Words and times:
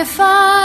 if 0.00 0.18
I 0.18 0.59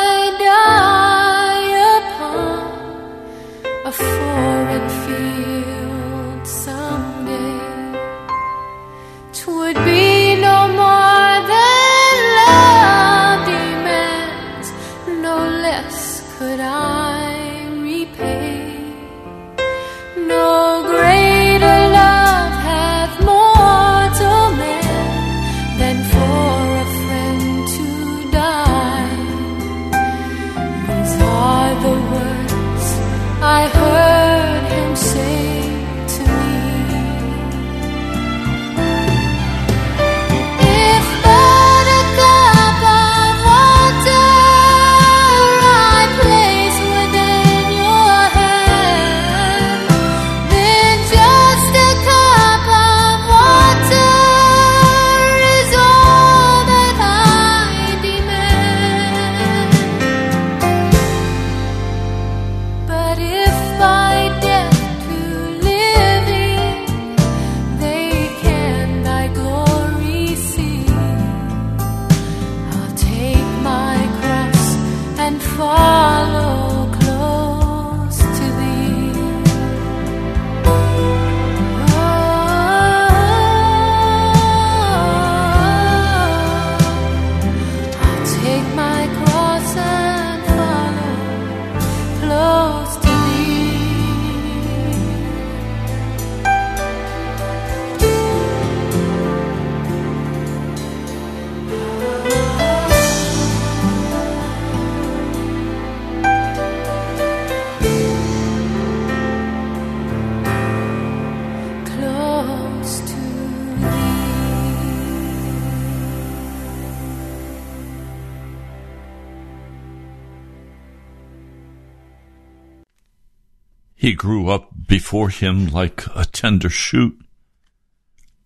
He 124.05 124.13
grew 124.13 124.49
up 124.49 124.69
before 124.85 125.29
him 125.29 125.65
like 125.65 126.05
a 126.13 126.25
tender 126.25 126.69
shoot, 126.69 127.19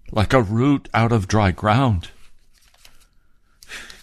like 0.09 0.31
a 0.31 0.41
root 0.41 0.87
out 0.93 1.11
of 1.11 1.27
dry 1.27 1.51
ground. 1.51 2.11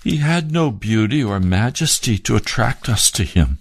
He 0.04 0.18
had 0.18 0.52
no 0.52 0.70
beauty 0.70 1.24
or 1.24 1.40
majesty 1.40 2.18
to 2.18 2.36
attract 2.36 2.90
us 2.90 3.10
to 3.12 3.24
him. 3.24 3.56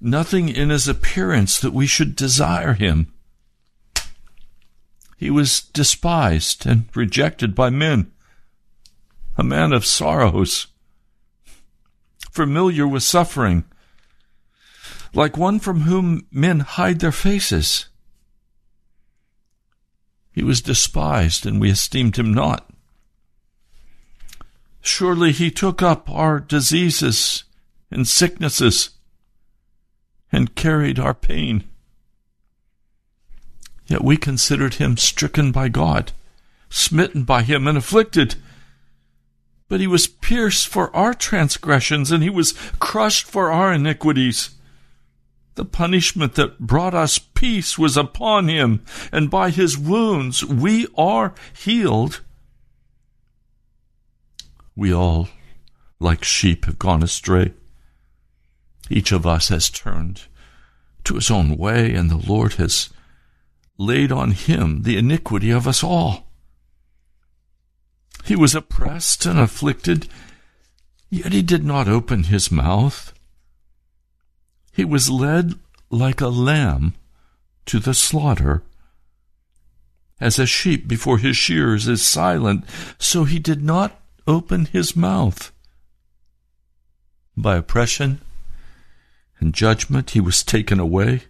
Nothing 0.00 0.48
in 0.48 0.70
his 0.70 0.88
appearance 0.88 1.60
that 1.60 1.72
we 1.72 1.86
should 1.86 2.16
desire 2.16 2.72
him. 2.72 3.12
He 5.18 5.30
was 5.30 5.60
despised 5.60 6.66
and 6.66 6.88
rejected 6.96 7.54
by 7.54 7.70
men, 7.70 8.10
a 9.36 9.44
man 9.44 9.72
of 9.72 9.86
sorrows, 9.86 10.66
familiar 12.32 12.88
with 12.88 13.04
suffering, 13.04 13.66
like 15.12 15.36
one 15.36 15.58
from 15.58 15.82
whom 15.82 16.26
men 16.30 16.60
hide 16.60 17.00
their 17.00 17.12
faces. 17.12 17.86
He 20.32 20.42
was 20.42 20.62
despised, 20.62 21.44
and 21.44 21.60
we 21.60 21.70
esteemed 21.70 22.16
him 22.16 22.32
not. 22.32 22.70
Surely 24.80 25.32
he 25.32 25.50
took 25.50 25.82
up 25.82 26.08
our 26.08 26.40
diseases 26.40 27.44
and 27.90 28.06
sicknesses 28.06 28.90
and 30.32 30.54
carried 30.54 30.98
our 30.98 31.14
pain. 31.14 31.64
Yet 33.86 34.04
we 34.04 34.16
considered 34.16 34.74
him 34.74 34.96
stricken 34.96 35.50
by 35.50 35.68
God, 35.68 36.12
smitten 36.70 37.24
by 37.24 37.42
him, 37.42 37.66
and 37.66 37.76
afflicted. 37.76 38.36
But 39.68 39.80
he 39.80 39.88
was 39.88 40.06
pierced 40.06 40.68
for 40.68 40.94
our 40.94 41.12
transgressions, 41.12 42.12
and 42.12 42.22
he 42.22 42.30
was 42.30 42.54
crushed 42.78 43.26
for 43.26 43.50
our 43.50 43.72
iniquities. 43.72 44.50
The 45.54 45.64
punishment 45.64 46.34
that 46.34 46.60
brought 46.60 46.94
us 46.94 47.18
peace 47.18 47.78
was 47.78 47.96
upon 47.96 48.48
him, 48.48 48.84
and 49.12 49.30
by 49.30 49.50
his 49.50 49.76
wounds 49.76 50.44
we 50.44 50.86
are 50.96 51.34
healed. 51.52 52.20
We 54.76 54.94
all, 54.94 55.28
like 55.98 56.24
sheep, 56.24 56.64
have 56.64 56.78
gone 56.78 57.02
astray. 57.02 57.52
Each 58.88 59.12
of 59.12 59.26
us 59.26 59.48
has 59.48 59.70
turned 59.70 60.22
to 61.04 61.14
his 61.14 61.30
own 61.30 61.56
way, 61.56 61.94
and 61.94 62.10
the 62.10 62.16
Lord 62.16 62.54
has 62.54 62.90
laid 63.78 64.12
on 64.12 64.32
him 64.32 64.82
the 64.82 64.96
iniquity 64.96 65.50
of 65.50 65.66
us 65.66 65.82
all. 65.82 66.26
He 68.24 68.36
was 68.36 68.54
oppressed 68.54 69.26
and 69.26 69.38
afflicted, 69.38 70.08
yet 71.08 71.32
he 71.32 71.42
did 71.42 71.64
not 71.64 71.88
open 71.88 72.24
his 72.24 72.50
mouth. 72.50 73.12
He 74.80 74.86
was 74.86 75.10
led 75.10 75.56
like 75.90 76.22
a 76.22 76.28
lamb 76.28 76.94
to 77.66 77.78
the 77.80 77.92
slaughter. 77.92 78.62
As 80.18 80.38
a 80.38 80.46
sheep 80.46 80.88
before 80.88 81.18
his 81.18 81.36
shears 81.36 81.86
is 81.86 82.02
silent, 82.02 82.64
so 82.98 83.24
he 83.24 83.38
did 83.38 83.62
not 83.62 84.00
open 84.26 84.64
his 84.64 84.96
mouth. 84.96 85.52
By 87.36 87.56
oppression 87.56 88.22
and 89.38 89.52
judgment 89.52 90.12
he 90.12 90.20
was 90.22 90.42
taken 90.42 90.80
away. 90.80 91.24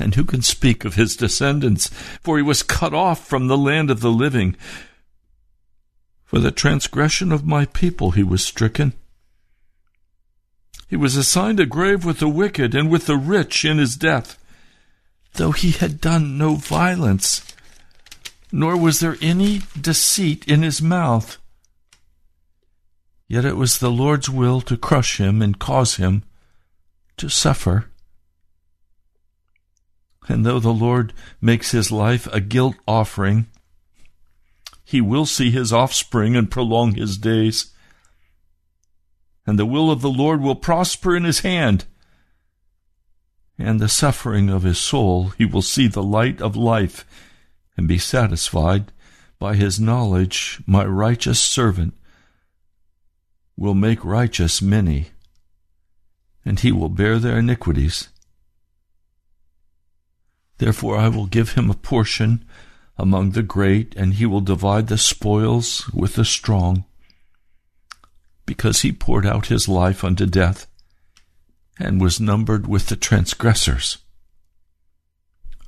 And 0.00 0.14
who 0.14 0.24
can 0.24 0.40
speak 0.40 0.86
of 0.86 0.94
his 0.94 1.16
descendants? 1.16 1.88
For 2.22 2.38
he 2.38 2.42
was 2.42 2.62
cut 2.62 2.94
off 2.94 3.28
from 3.28 3.48
the 3.48 3.58
land 3.58 3.90
of 3.90 4.00
the 4.00 4.10
living. 4.10 4.56
For 6.24 6.38
the 6.38 6.50
transgression 6.50 7.30
of 7.30 7.44
my 7.44 7.66
people 7.66 8.12
he 8.12 8.22
was 8.22 8.42
stricken. 8.42 8.94
He 10.88 10.96
was 10.96 11.16
assigned 11.16 11.58
a 11.58 11.66
grave 11.66 12.04
with 12.04 12.20
the 12.20 12.28
wicked 12.28 12.74
and 12.74 12.90
with 12.90 13.06
the 13.06 13.16
rich 13.16 13.64
in 13.64 13.78
his 13.78 13.96
death, 13.96 14.38
though 15.34 15.52
he 15.52 15.72
had 15.72 16.00
done 16.00 16.38
no 16.38 16.54
violence, 16.54 17.44
nor 18.52 18.76
was 18.76 19.00
there 19.00 19.16
any 19.20 19.62
deceit 19.80 20.46
in 20.46 20.62
his 20.62 20.80
mouth. 20.80 21.38
Yet 23.28 23.44
it 23.44 23.56
was 23.56 23.78
the 23.78 23.90
Lord's 23.90 24.30
will 24.30 24.60
to 24.62 24.76
crush 24.76 25.18
him 25.18 25.42
and 25.42 25.58
cause 25.58 25.96
him 25.96 26.22
to 27.16 27.28
suffer. 27.28 27.86
And 30.28 30.46
though 30.46 30.60
the 30.60 30.72
Lord 30.72 31.12
makes 31.40 31.72
his 31.72 31.90
life 31.90 32.28
a 32.32 32.40
guilt 32.40 32.76
offering, 32.86 33.46
he 34.84 35.00
will 35.00 35.26
see 35.26 35.50
his 35.50 35.72
offspring 35.72 36.36
and 36.36 36.50
prolong 36.50 36.94
his 36.94 37.18
days. 37.18 37.72
And 39.46 39.58
the 39.58 39.66
will 39.66 39.90
of 39.90 40.00
the 40.00 40.10
Lord 40.10 40.40
will 40.40 40.56
prosper 40.56 41.16
in 41.16 41.24
his 41.24 41.40
hand. 41.40 41.84
And 43.58 43.80
the 43.80 43.88
suffering 43.88 44.50
of 44.50 44.64
his 44.64 44.78
soul 44.78 45.28
he 45.38 45.44
will 45.44 45.62
see 45.62 45.86
the 45.86 46.02
light 46.02 46.40
of 46.42 46.56
life 46.56 47.06
and 47.76 47.86
be 47.86 47.98
satisfied 47.98 48.92
by 49.38 49.54
his 49.54 49.78
knowledge, 49.78 50.60
my 50.66 50.84
righteous 50.84 51.38
servant 51.38 51.94
will 53.56 53.74
make 53.74 54.04
righteous 54.04 54.60
many, 54.60 55.08
and 56.44 56.60
he 56.60 56.72
will 56.72 56.88
bear 56.88 57.18
their 57.18 57.38
iniquities. 57.38 58.08
Therefore 60.58 60.96
I 60.96 61.08
will 61.08 61.26
give 61.26 61.52
him 61.52 61.70
a 61.70 61.74
portion 61.74 62.44
among 62.98 63.32
the 63.32 63.42
great, 63.42 63.94
and 63.94 64.14
he 64.14 64.26
will 64.26 64.40
divide 64.40 64.88
the 64.88 64.98
spoils 64.98 65.88
with 65.92 66.14
the 66.14 66.24
strong, 66.24 66.84
because 68.46 68.82
he 68.82 68.92
poured 68.92 69.26
out 69.26 69.46
his 69.46 69.68
life 69.68 70.04
unto 70.04 70.24
death, 70.24 70.66
and 71.78 72.00
was 72.00 72.20
numbered 72.20 72.66
with 72.66 72.86
the 72.86 72.96
transgressors. 72.96 73.98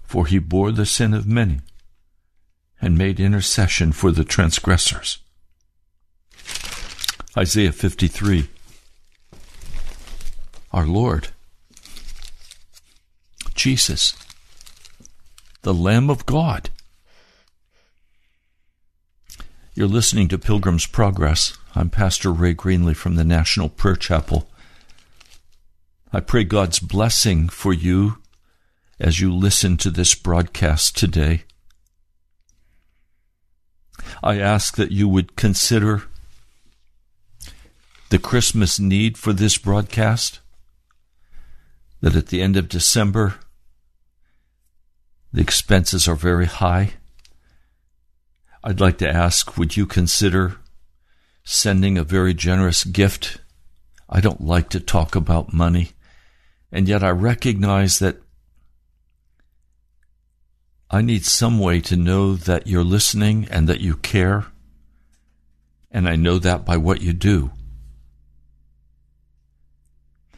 For 0.04 0.26
he 0.26 0.38
bore 0.38 0.72
the 0.72 0.86
sin 0.86 1.12
of 1.12 1.26
many, 1.26 1.60
and 2.80 2.96
made 2.96 3.20
intercession 3.20 3.92
for 3.92 4.10
the 4.10 4.24
transgressors. 4.24 5.18
Isaiah 7.36 7.72
53. 7.72 8.48
Our 10.72 10.86
Lord, 10.86 11.28
Jesus, 13.54 14.14
the 15.62 15.74
Lamb 15.74 16.08
of 16.08 16.24
God. 16.26 16.70
You're 19.74 19.88
listening 19.88 20.28
to 20.28 20.38
Pilgrim's 20.38 20.86
Progress. 20.86 21.56
I'm 21.78 21.90
Pastor 21.90 22.32
Ray 22.32 22.54
Greenley 22.54 22.96
from 22.96 23.14
the 23.14 23.22
National 23.22 23.68
Prayer 23.68 23.94
Chapel. 23.94 24.50
I 26.12 26.18
pray 26.18 26.42
God's 26.42 26.80
blessing 26.80 27.48
for 27.48 27.72
you 27.72 28.18
as 28.98 29.20
you 29.20 29.32
listen 29.32 29.76
to 29.76 29.90
this 29.90 30.16
broadcast 30.16 30.98
today. 30.98 31.44
I 34.24 34.40
ask 34.40 34.74
that 34.74 34.90
you 34.90 35.08
would 35.08 35.36
consider 35.36 36.02
the 38.08 38.18
Christmas 38.18 38.80
need 38.80 39.16
for 39.16 39.32
this 39.32 39.56
broadcast. 39.56 40.40
That 42.00 42.16
at 42.16 42.26
the 42.26 42.42
end 42.42 42.56
of 42.56 42.68
December, 42.68 43.36
the 45.32 45.42
expenses 45.42 46.08
are 46.08 46.16
very 46.16 46.46
high. 46.46 46.94
I'd 48.64 48.80
like 48.80 48.98
to 48.98 49.08
ask 49.08 49.56
would 49.56 49.76
you 49.76 49.86
consider 49.86 50.56
sending 51.50 51.96
a 51.96 52.04
very 52.04 52.34
generous 52.34 52.84
gift? 52.84 53.38
I 54.06 54.20
don't 54.20 54.42
like 54.42 54.68
to 54.70 54.80
talk 54.80 55.16
about 55.16 55.54
money, 55.54 55.92
and 56.70 56.86
yet 56.86 57.02
I 57.02 57.08
recognize 57.08 57.98
that 58.00 58.20
I 60.90 61.00
need 61.00 61.24
some 61.24 61.58
way 61.58 61.80
to 61.80 61.96
know 61.96 62.34
that 62.34 62.66
you're 62.66 62.84
listening 62.84 63.48
and 63.50 63.66
that 63.66 63.80
you 63.80 63.96
care, 63.96 64.46
and 65.90 66.06
I 66.06 66.16
know 66.16 66.38
that 66.38 66.66
by 66.66 66.76
what 66.76 67.00
you 67.00 67.14
do. 67.14 67.50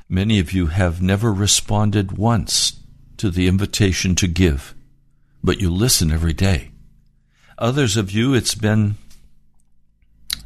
Many 0.09 0.38
of 0.38 0.52
you 0.52 0.69
have 0.69 1.02
never 1.02 1.33
responded 1.33 2.19
once 2.19 2.81
to 3.17 3.31
the 3.31 3.49
invitation 3.49 4.14
to 4.14 4.29
give, 4.29 4.76
but 5.43 5.61
you 5.61 5.71
listen 5.71 6.12
every 6.12 6.33
day. 6.33 6.71
Others 7.59 7.97
of 7.97 8.12
you, 8.12 8.33
it's 8.33 8.55
been 8.55 8.95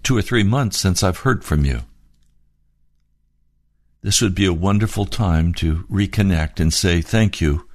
two 0.04 0.16
or 0.16 0.23
three 0.23 0.44
months 0.44 0.78
since 0.78 1.02
I've 1.02 1.18
heard 1.18 1.42
from 1.42 1.64
you. 1.64 1.80
This 4.02 4.20
would 4.20 4.34
be 4.34 4.44
a 4.44 4.52
wonderful 4.52 5.06
time 5.06 5.54
to 5.54 5.84
reconnect 5.90 6.61
and 6.61 6.73
say 6.73 7.00
thank 7.00 7.40
you 7.40 7.66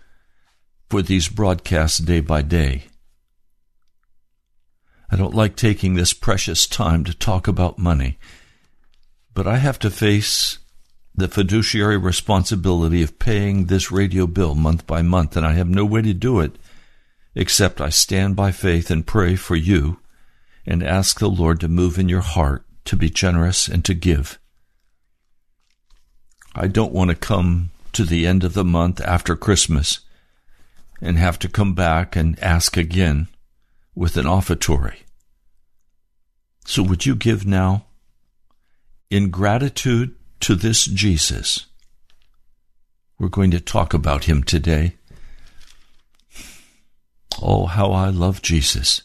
for 0.87 1.01
these 1.01 1.27
broadcasts 1.27 1.97
day 1.97 2.21
by 2.21 2.43
day. 2.43 2.83
I 5.11 5.15
don't 5.15 5.33
like 5.33 5.55
taking 5.55 5.95
this 5.95 6.13
precious 6.13 6.67
time 6.67 7.03
to 7.05 7.17
talk 7.17 7.47
about 7.47 7.79
money, 7.79 8.19
but 9.33 9.47
I 9.47 9.57
have 9.57 9.79
to 9.79 9.89
face 9.89 10.59
the 11.15 11.27
fiduciary 11.27 11.97
responsibility 11.97 13.01
of 13.01 13.17
paying 13.17 13.65
this 13.65 13.91
radio 13.91 14.27
bill 14.27 14.53
month 14.53 14.85
by 14.85 15.01
month, 15.01 15.35
and 15.35 15.45
I 15.45 15.53
have 15.53 15.67
no 15.67 15.83
way 15.83 16.03
to 16.03 16.13
do 16.13 16.39
it 16.39 16.57
except 17.33 17.81
I 17.81 17.89
stand 17.89 18.35
by 18.35 18.51
faith 18.51 18.91
and 18.91 19.05
pray 19.05 19.35
for 19.35 19.55
you 19.55 19.99
and 20.69 20.83
ask 20.83 21.17
the 21.17 21.27
Lord 21.27 21.59
to 21.59 21.67
move 21.67 21.97
in 21.97 22.07
your 22.07 22.21
heart 22.21 22.63
to 22.85 22.95
be 22.95 23.09
generous 23.09 23.67
and 23.67 23.83
to 23.85 23.95
give. 23.95 24.37
I 26.53 26.67
don't 26.67 26.93
want 26.93 27.09
to 27.09 27.15
come 27.15 27.71
to 27.93 28.05
the 28.05 28.27
end 28.27 28.43
of 28.43 28.53
the 28.53 28.63
month 28.63 29.01
after 29.01 29.35
Christmas 29.35 30.01
and 31.01 31.17
have 31.17 31.39
to 31.39 31.49
come 31.49 31.73
back 31.73 32.15
and 32.15 32.37
ask 32.39 32.77
again 32.77 33.29
with 33.95 34.15
an 34.15 34.27
offertory. 34.27 34.99
So 36.65 36.83
would 36.83 37.03
you 37.03 37.15
give 37.15 37.47
now? 37.47 37.87
In 39.09 39.31
gratitude 39.31 40.15
to 40.41 40.53
this 40.53 40.85
Jesus. 40.85 41.65
We're 43.17 43.29
going 43.29 43.49
to 43.51 43.59
talk 43.59 43.95
about 43.95 44.25
him 44.25 44.43
today. 44.43 44.97
Oh, 47.41 47.65
how 47.65 47.91
I 47.91 48.09
love 48.09 48.43
Jesus. 48.43 49.01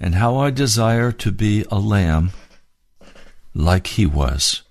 And 0.00 0.14
how 0.14 0.38
I 0.38 0.50
desire 0.50 1.12
to 1.12 1.30
be 1.30 1.64
a 1.70 1.78
lamb 1.78 2.30
like 3.54 3.86
he 3.86 4.06
was. 4.06 4.62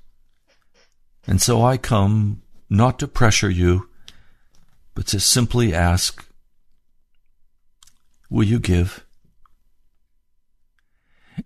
And 1.28 1.40
so 1.42 1.64
I 1.64 1.78
come 1.78 2.42
not 2.70 2.98
to 3.00 3.08
pressure 3.08 3.50
you, 3.50 3.88
but 4.96 5.06
to 5.08 5.20
simply 5.20 5.74
ask, 5.74 6.26
Will 8.30 8.44
you 8.44 8.60
give? 8.60 9.06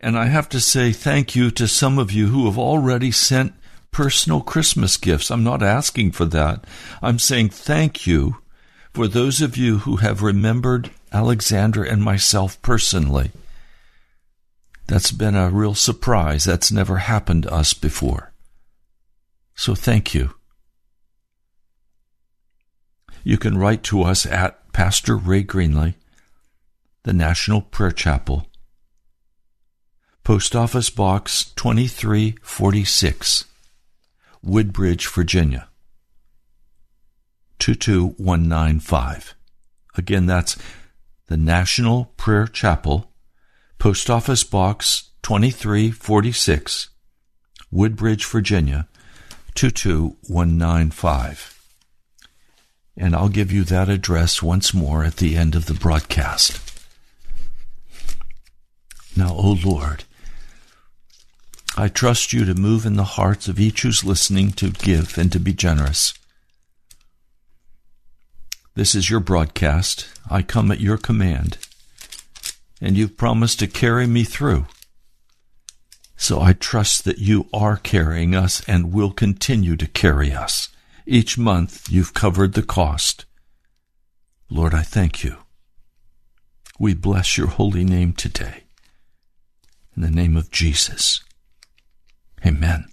And 0.02 0.18
I 0.18 0.26
have 0.26 0.50
to 0.50 0.60
say 0.60 0.92
thank 0.92 1.36
you 1.36 1.52
to 1.52 1.68
some 1.68 1.98
of 1.98 2.12
you 2.12 2.28
who 2.28 2.46
have 2.46 2.58
already 2.58 3.12
sent 3.12 3.54
personal 3.92 4.42
Christmas 4.42 4.98
gifts. 4.98 5.30
I'm 5.30 5.44
not 5.44 5.64
asking 5.64 6.12
for 6.12 6.26
that. 6.26 6.66
I'm 7.02 7.20
saying 7.20 7.50
thank 7.50 8.08
you 8.08 8.38
for 8.94 9.08
those 9.08 9.42
of 9.42 9.56
you 9.56 9.80
who 9.80 9.98
have 9.98 10.22
remembered 10.22 10.92
Alexandra 11.12 11.88
and 11.90 12.04
myself 12.04 12.62
personally. 12.62 13.32
That's 14.88 15.12
been 15.12 15.36
a 15.36 15.50
real 15.50 15.76
surprise. 15.76 16.44
That's 16.44 16.72
never 16.72 16.98
happened 16.98 17.44
to 17.44 17.54
us 17.54 17.74
before. 17.74 18.34
So 19.56 19.76
thank 19.76 20.14
you. 20.14 20.34
You 23.24 23.38
can 23.38 23.58
write 23.58 23.84
to 23.84 24.04
us 24.04 24.26
at 24.26 24.74
Pastor 24.74 25.16
Ray 25.16 25.44
Greenley, 25.44 25.94
the 27.04 27.14
National 27.14 27.62
Prayer 27.62 27.92
Chapel, 27.92 28.48
Post 30.24 30.56
Office 30.56 30.90
Box 30.90 31.52
2346, 31.56 33.46
Woodbridge, 34.42 35.08
Virginia 35.08 35.70
22195. 37.60 39.36
Again, 39.96 40.26
that's 40.26 40.58
the 41.28 41.38
National 41.38 42.06
Prayer 42.18 42.48
Chapel, 42.48 43.13
Post 43.84 44.10
Office 44.10 44.46
Box 44.46 45.12
2346, 45.24 46.88
Woodbridge, 47.70 48.26
Virginia 48.26 48.88
22195. 49.56 51.62
And 52.96 53.14
I'll 53.14 53.28
give 53.28 53.52
you 53.52 53.66
that 53.66 53.90
address 53.90 54.42
once 54.42 54.74
more 54.74 55.04
at 55.04 55.18
the 55.18 55.36
end 55.36 55.54
of 55.54 55.66
the 55.66 55.74
broadcast. 55.74 56.62
Now, 59.18 59.34
O 59.34 59.50
oh 59.50 59.58
Lord, 59.62 60.06
I 61.76 61.90
trust 61.90 62.32
you 62.32 62.46
to 62.46 62.56
move 62.56 62.86
in 62.86 62.96
the 62.96 63.04
hearts 63.04 63.50
of 63.50 63.60
each 63.60 63.82
who's 63.82 64.06
listening 64.06 64.54
to 64.54 64.72
give 64.72 65.18
and 65.18 65.30
to 65.34 65.42
be 65.42 65.52
generous. 65.52 66.14
This 68.76 68.96
is 68.96 69.10
your 69.10 69.20
broadcast. 69.20 70.08
I 70.32 70.42
come 70.42 70.72
at 70.72 70.80
your 70.80 70.98
command. 70.98 71.58
And 72.84 72.98
you've 72.98 73.16
promised 73.16 73.60
to 73.60 73.68
carry 73.68 74.08
me 74.08 74.26
through. 74.26 74.66
So 76.18 76.42
I 76.42 76.52
trust 76.52 77.06
that 77.06 77.18
you 77.18 77.48
are 77.54 77.78
carrying 77.78 78.36
us 78.36 78.62
and 78.68 78.92
will 78.92 79.12
continue 79.12 79.78
to 79.78 79.88
carry 79.88 80.34
us. 80.34 80.68
Each 81.06 81.38
month 81.38 81.90
you've 81.90 82.14
covered 82.14 82.54
the 82.54 82.62
cost. 82.62 83.24
Lord, 84.50 84.74
I 84.74 84.82
thank 84.82 85.24
you. 85.24 85.38
We 86.78 86.94
bless 86.94 87.38
your 87.38 87.48
holy 87.48 87.86
name 87.86 88.12
today. 88.12 88.64
In 89.96 90.02
the 90.02 90.12
name 90.12 90.36
of 90.36 90.52
Jesus. 90.52 91.24
Amen. 92.46 92.86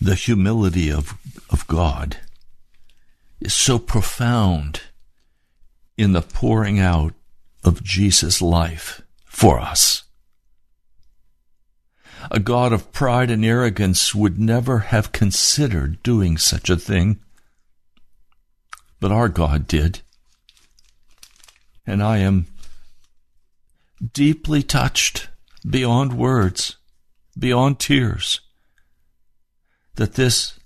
The 0.00 0.14
humility 0.14 0.88
of, 0.88 1.18
of 1.50 1.66
God 1.66 2.18
is 3.40 3.54
so 3.54 3.80
profound 3.80 4.82
in 5.96 6.12
the 6.12 6.22
pouring 6.22 6.78
out 6.78 7.14
of 7.64 7.82
Jesus' 7.82 8.42
life 8.42 9.02
for 9.24 9.58
us. 9.58 10.04
A 12.30 12.40
God 12.40 12.72
of 12.72 12.92
pride 12.92 13.30
and 13.30 13.44
arrogance 13.44 14.14
would 14.14 14.38
never 14.38 14.80
have 14.80 15.12
considered 15.12 16.02
doing 16.02 16.36
such 16.38 16.68
a 16.68 16.76
thing. 16.76 17.20
But 19.00 19.12
our 19.12 19.28
God 19.28 19.68
did. 19.68 20.00
And 21.86 22.02
I 22.02 22.18
am 22.18 22.46
deeply 24.12 24.62
touched 24.62 25.28
beyond 25.68 26.18
words, 26.18 26.76
beyond 27.38 27.78
tears, 27.78 28.40
that 29.94 30.14
this 30.14 30.58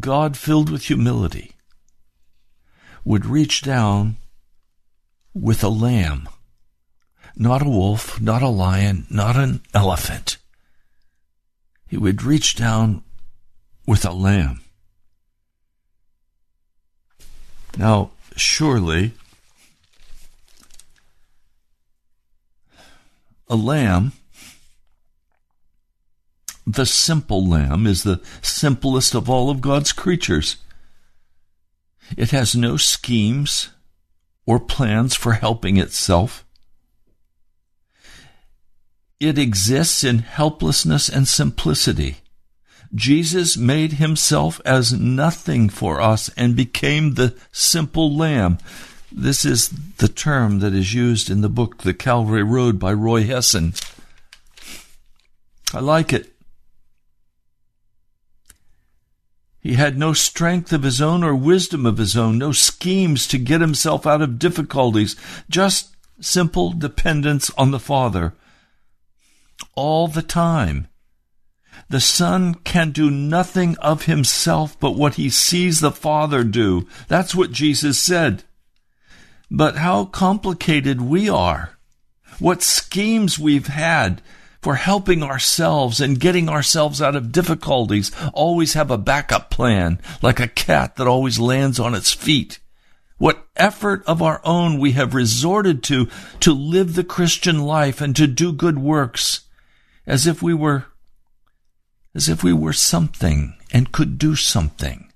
God 0.00 0.36
filled 0.36 0.70
with 0.70 0.84
humility 0.84 1.53
would 3.04 3.26
reach 3.26 3.62
down 3.62 4.16
with 5.34 5.62
a 5.62 5.68
lamb, 5.68 6.28
not 7.36 7.62
a 7.62 7.68
wolf, 7.68 8.20
not 8.20 8.42
a 8.42 8.48
lion, 8.48 9.06
not 9.10 9.36
an 9.36 9.60
elephant. 9.74 10.38
He 11.88 11.96
would 11.96 12.22
reach 12.22 12.56
down 12.56 13.02
with 13.86 14.04
a 14.04 14.12
lamb. 14.12 14.60
Now, 17.76 18.10
surely 18.36 19.12
a 23.48 23.56
lamb, 23.56 24.12
the 26.66 26.86
simple 26.86 27.46
lamb, 27.46 27.86
is 27.86 28.04
the 28.04 28.20
simplest 28.40 29.14
of 29.14 29.28
all 29.28 29.50
of 29.50 29.60
God's 29.60 29.92
creatures. 29.92 30.56
It 32.16 32.30
has 32.30 32.54
no 32.54 32.76
schemes 32.76 33.70
or 34.46 34.60
plans 34.60 35.14
for 35.14 35.34
helping 35.34 35.76
itself. 35.76 36.44
It 39.20 39.38
exists 39.38 40.04
in 40.04 40.18
helplessness 40.18 41.08
and 41.08 41.26
simplicity. 41.26 42.16
Jesus 42.94 43.56
made 43.56 43.94
himself 43.94 44.60
as 44.64 44.92
nothing 44.92 45.68
for 45.68 46.00
us 46.00 46.28
and 46.36 46.54
became 46.54 47.14
the 47.14 47.34
simple 47.50 48.14
lamb. 48.14 48.58
This 49.10 49.44
is 49.44 49.70
the 49.98 50.08
term 50.08 50.60
that 50.60 50.74
is 50.74 50.94
used 50.94 51.30
in 51.30 51.40
the 51.40 51.48
book 51.48 51.78
The 51.78 51.94
Calvary 51.94 52.42
Road 52.42 52.78
by 52.78 52.92
Roy 52.92 53.24
Hession. 53.24 53.74
I 55.72 55.80
like 55.80 56.12
it. 56.12 56.33
He 59.64 59.74
had 59.74 59.98
no 59.98 60.12
strength 60.12 60.74
of 60.74 60.82
his 60.82 61.00
own 61.00 61.24
or 61.24 61.34
wisdom 61.34 61.86
of 61.86 61.96
his 61.96 62.18
own, 62.18 62.36
no 62.36 62.52
schemes 62.52 63.26
to 63.28 63.38
get 63.38 63.62
himself 63.62 64.06
out 64.06 64.20
of 64.20 64.38
difficulties, 64.38 65.16
just 65.48 65.96
simple 66.20 66.70
dependence 66.72 67.50
on 67.56 67.70
the 67.70 67.80
Father. 67.80 68.34
All 69.74 70.06
the 70.06 70.20
time. 70.20 70.88
The 71.88 72.02
Son 72.02 72.56
can 72.56 72.90
do 72.90 73.10
nothing 73.10 73.78
of 73.78 74.04
himself 74.04 74.78
but 74.78 74.96
what 74.96 75.14
he 75.14 75.30
sees 75.30 75.80
the 75.80 75.90
Father 75.90 76.44
do. 76.44 76.86
That's 77.08 77.34
what 77.34 77.50
Jesus 77.50 77.98
said. 77.98 78.44
But 79.50 79.76
how 79.76 80.04
complicated 80.04 81.00
we 81.00 81.30
are. 81.30 81.78
What 82.38 82.62
schemes 82.62 83.38
we've 83.38 83.68
had 83.68 84.20
for 84.64 84.76
helping 84.76 85.22
ourselves 85.22 86.00
and 86.00 86.18
getting 86.18 86.48
ourselves 86.48 87.02
out 87.02 87.14
of 87.14 87.30
difficulties. 87.30 88.10
Always 88.32 88.72
have 88.72 88.90
a 88.90 88.98
backup 88.98 89.50
plan, 89.50 90.00
like 90.22 90.40
a 90.40 90.48
cat 90.48 90.96
that 90.96 91.06
always 91.06 91.38
lands 91.38 91.78
on 91.78 91.94
its 91.94 92.12
feet. 92.12 92.58
What 93.18 93.46
effort 93.54 94.02
of 94.06 94.22
our 94.22 94.40
own 94.42 94.80
we 94.80 94.92
have 94.92 95.14
resorted 95.14 95.82
to 95.84 96.08
to 96.40 96.52
live 96.54 96.94
the 96.94 97.04
Christian 97.04 97.60
life 97.60 98.00
and 98.00 98.16
to 98.16 98.26
do 98.26 98.52
good 98.52 98.78
works 98.78 99.42
as 100.06 100.26
if 100.26 100.42
we 100.42 100.54
were, 100.54 100.86
as 102.14 102.30
if 102.30 102.42
we 102.42 102.54
were 102.54 102.72
something 102.72 103.54
and 103.70 103.92
could 103.92 104.18
do 104.18 104.34
something. 104.34 105.12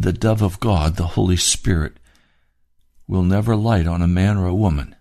the 0.00 0.12
dove 0.14 0.40
of 0.40 0.60
God, 0.60 0.96
the 0.96 1.08
Holy 1.08 1.36
Spirit, 1.36 1.98
will 3.06 3.22
never 3.22 3.54
light 3.54 3.86
on 3.86 4.00
a 4.00 4.06
man 4.06 4.38
or 4.38 4.46
a 4.46 4.54
woman 4.54 4.96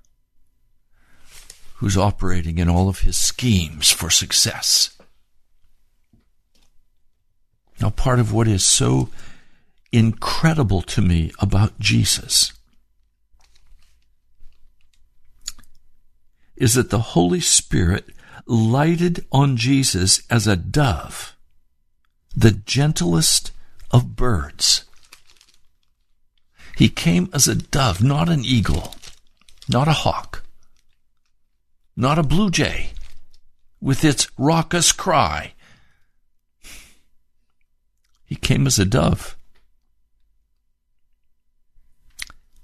who's 1.79 1.97
operating 1.97 2.57
in 2.57 2.67
all 2.67 2.89
of 2.89 2.99
his 2.99 3.17
schemes 3.17 3.89
for 3.89 4.09
success. 4.09 4.97
Now, 7.79 7.89
part 7.89 8.19
of 8.19 8.33
what 8.33 8.49
is 8.49 8.65
so 8.65 9.09
incredible 9.89 10.81
to 10.81 11.01
me 11.01 11.31
about 11.39 11.79
Jesus 11.79 12.51
is 16.57 16.73
that 16.73 16.89
the 16.89 16.99
Holy 16.99 17.39
Spirit 17.39 18.09
lighted 18.45 19.25
on 19.31 19.55
Jesus 19.55 20.21
as 20.29 20.47
a 20.47 20.57
dove, 20.57 21.37
the 22.35 22.51
gentlest 22.51 23.51
of 23.89 24.17
birds. 24.17 24.83
He 26.75 26.89
came 26.89 27.29
as 27.31 27.47
a 27.47 27.55
dove, 27.55 28.03
not 28.03 28.27
an 28.27 28.43
eagle, 28.43 28.95
not 29.69 29.87
a 29.87 29.93
hawk, 29.93 30.43
not 31.99 32.17
a 32.17 32.23
blue 32.23 32.49
jay 32.49 32.91
with 33.81 34.05
its 34.05 34.29
raucous 34.37 34.93
cry. 34.93 35.51
He 38.25 38.35
came 38.35 38.65
as 38.65 38.79
a 38.79 38.85
dove. 38.85 39.35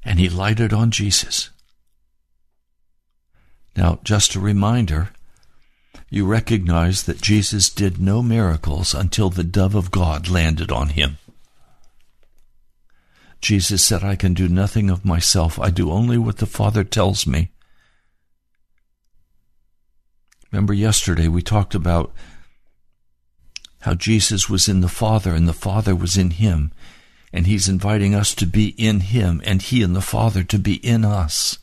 And 0.05 0.19
he 0.19 0.29
lighted 0.29 0.71
on 0.71 0.89
Jesus. 0.89 1.49
Now, 3.75 3.99
just 4.05 4.35
a 4.35 4.39
reminder, 4.39 5.09
you 6.09 6.25
recognize 6.25 7.03
that 7.03 7.21
Jesus 7.21 7.69
did 7.69 7.99
no 7.99 8.23
miracles 8.23 8.93
until 8.93 9.29
the 9.29 9.43
dove 9.43 9.75
of 9.75 9.91
God 9.91 10.29
landed 10.29 10.71
on 10.71 10.89
him. 10.89 11.17
Jesus 13.41 13.83
said, 13.83 14.01
I 14.01 14.15
can 14.15 14.33
do 14.33 14.47
nothing 14.47 14.89
of 14.89 15.03
myself. 15.03 15.59
I 15.59 15.71
do 15.71 15.91
only 15.91 16.17
what 16.17 16.37
the 16.37 16.45
Father 16.45 16.85
tells 16.85 17.27
me. 17.27 17.49
Remember 20.51 20.73
yesterday 20.73 21.27
we 21.27 21.41
talked 21.41 21.75
about 21.75 22.13
how 23.81 23.93
Jesus 23.93 24.49
was 24.49 24.67
in 24.67 24.81
the 24.81 24.89
Father 24.89 25.33
and 25.33 25.47
the 25.47 25.53
Father 25.53 25.95
was 25.95 26.17
in 26.17 26.31
him. 26.31 26.71
And 27.31 27.45
he's 27.45 27.67
inviting 27.67 28.15
us 28.15 28.33
to 28.35 28.47
be 28.47 28.69
in 28.77 29.01
him 29.01 29.41
and 29.45 29.61
he 29.61 29.83
and 29.83 29.95
the 29.95 30.01
Father 30.01 30.43
to 30.43 30.57
be 30.57 30.75
in 30.75 31.05
us. 31.05 31.59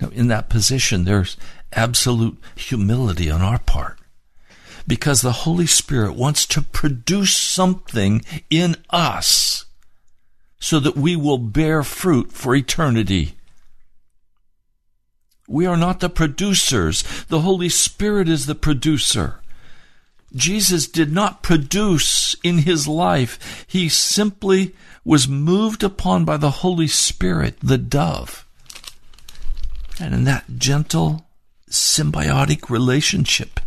Now, 0.00 0.08
in 0.08 0.28
that 0.28 0.48
position, 0.48 1.04
there's 1.04 1.36
absolute 1.72 2.38
humility 2.56 3.30
on 3.30 3.42
our 3.42 3.58
part 3.58 3.98
because 4.88 5.20
the 5.20 5.32
Holy 5.32 5.66
Spirit 5.66 6.14
wants 6.14 6.46
to 6.46 6.62
produce 6.62 7.36
something 7.36 8.24
in 8.48 8.76
us 8.90 9.66
so 10.58 10.80
that 10.80 10.96
we 10.96 11.14
will 11.14 11.38
bear 11.38 11.82
fruit 11.82 12.32
for 12.32 12.56
eternity. 12.56 13.36
We 15.50 15.66
are 15.66 15.76
not 15.76 15.98
the 15.98 16.08
producers. 16.08 17.02
The 17.26 17.40
Holy 17.40 17.68
Spirit 17.68 18.28
is 18.28 18.46
the 18.46 18.54
producer. 18.54 19.40
Jesus 20.32 20.86
did 20.86 21.12
not 21.12 21.42
produce 21.42 22.36
in 22.44 22.58
his 22.58 22.86
life. 22.86 23.64
He 23.66 23.88
simply 23.88 24.76
was 25.04 25.26
moved 25.26 25.82
upon 25.82 26.24
by 26.24 26.36
the 26.36 26.62
Holy 26.62 26.86
Spirit, 26.86 27.56
the 27.60 27.78
dove. 27.78 28.46
And 29.98 30.14
in 30.14 30.22
that 30.22 30.44
gentle, 30.56 31.26
symbiotic 31.68 32.70
relationship, 32.70 33.58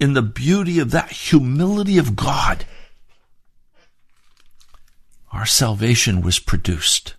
in 0.00 0.14
the 0.14 0.22
beauty 0.22 0.78
of 0.78 0.92
that 0.92 1.12
humility 1.12 1.98
of 1.98 2.16
God, 2.16 2.64
our 5.30 5.44
salvation 5.44 6.22
was 6.22 6.38
produced. 6.38 7.16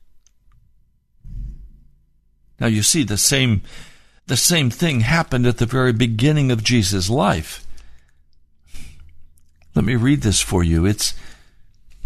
Now 2.60 2.67
you 2.67 2.84
see 2.84 3.04
the 3.04 3.17
same 3.17 3.62
the 4.28 4.38
same 4.38 4.70
thing 4.70 5.02
happened 5.02 5.48
at 5.48 5.58
the 5.58 5.65
very 5.65 5.93
beginning 5.93 6.52
of 6.52 6.63
Jesus' 6.63 7.10
life. 7.10 7.65
Let 9.74 9.86
me 9.86 9.96
read 9.96 10.22
this 10.22 10.41
for 10.41 10.63
you. 10.63 10.86
It's 10.86 11.13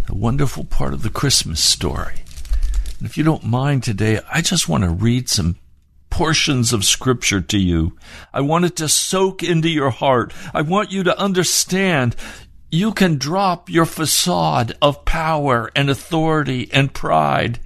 a 0.07 0.13
wonderful 0.13 0.65
part 0.65 0.93
of 0.93 1.01
the 1.01 1.09
Christmas 1.09 1.63
story. 1.63 2.21
And 2.99 3.09
if 3.09 3.17
you 3.17 3.23
don't 3.23 3.43
mind 3.43 3.83
today, 3.83 4.19
I 4.31 4.41
just 4.41 4.69
want 4.69 4.83
to 4.83 4.89
read 4.91 5.29
some 5.29 5.55
portions 6.11 6.73
of 6.73 6.85
scripture 6.85 7.41
to 7.41 7.57
you. 7.57 7.97
I 8.31 8.41
want 8.41 8.65
it 8.65 8.75
to 8.75 8.89
soak 8.89 9.41
into 9.41 9.69
your 9.69 9.89
heart. 9.89 10.31
I 10.53 10.61
want 10.61 10.91
you 10.91 11.01
to 11.03 11.17
understand 11.17 12.15
you 12.69 12.91
can 12.91 13.17
drop 13.17 13.69
your 13.69 13.85
facade 13.85 14.77
of 14.81 15.05
power 15.05 15.71
and 15.75 15.89
authority 15.89 16.69
and 16.71 16.93
pride. 16.93 17.59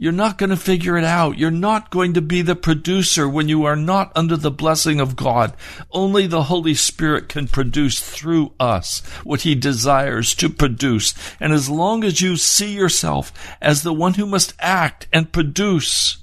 You're 0.00 0.12
not 0.12 0.38
going 0.38 0.50
to 0.50 0.56
figure 0.56 0.96
it 0.96 1.02
out. 1.02 1.38
You're 1.38 1.50
not 1.50 1.90
going 1.90 2.14
to 2.14 2.22
be 2.22 2.40
the 2.40 2.54
producer 2.54 3.28
when 3.28 3.48
you 3.48 3.64
are 3.64 3.74
not 3.74 4.12
under 4.14 4.36
the 4.36 4.50
blessing 4.50 5.00
of 5.00 5.16
God. 5.16 5.54
Only 5.90 6.28
the 6.28 6.44
Holy 6.44 6.74
Spirit 6.74 7.28
can 7.28 7.48
produce 7.48 7.98
through 7.98 8.52
us 8.60 9.00
what 9.24 9.40
He 9.40 9.56
desires 9.56 10.36
to 10.36 10.48
produce. 10.48 11.14
And 11.40 11.52
as 11.52 11.68
long 11.68 12.04
as 12.04 12.22
you 12.22 12.36
see 12.36 12.72
yourself 12.72 13.32
as 13.60 13.82
the 13.82 13.92
one 13.92 14.14
who 14.14 14.24
must 14.24 14.54
act 14.60 15.08
and 15.12 15.32
produce, 15.32 16.18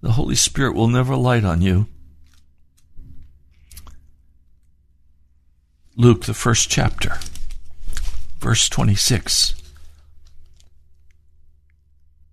the 0.00 0.12
Holy 0.12 0.34
Spirit 0.34 0.74
will 0.74 0.88
never 0.88 1.14
light 1.14 1.44
on 1.44 1.60
you. 1.60 1.88
Luke, 5.94 6.24
the 6.24 6.34
first 6.34 6.70
chapter, 6.70 7.18
verse 8.40 8.70
26. 8.70 9.65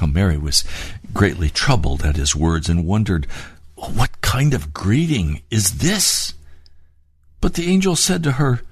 Now 0.00 0.06
Mary 0.06 0.38
was 0.38 0.64
greatly 1.12 1.50
troubled 1.50 2.02
at 2.02 2.16
his 2.16 2.34
words 2.34 2.68
and 2.68 2.86
wondered, 2.86 3.26
What 3.74 4.20
kind 4.20 4.54
of 4.54 4.72
greeting 4.72 5.42
is 5.50 5.78
this? 5.78 6.34
But 7.40 7.54
the 7.54 7.68
angel 7.68 7.96
said 7.96 8.22
to 8.24 8.32
her, 8.32 8.62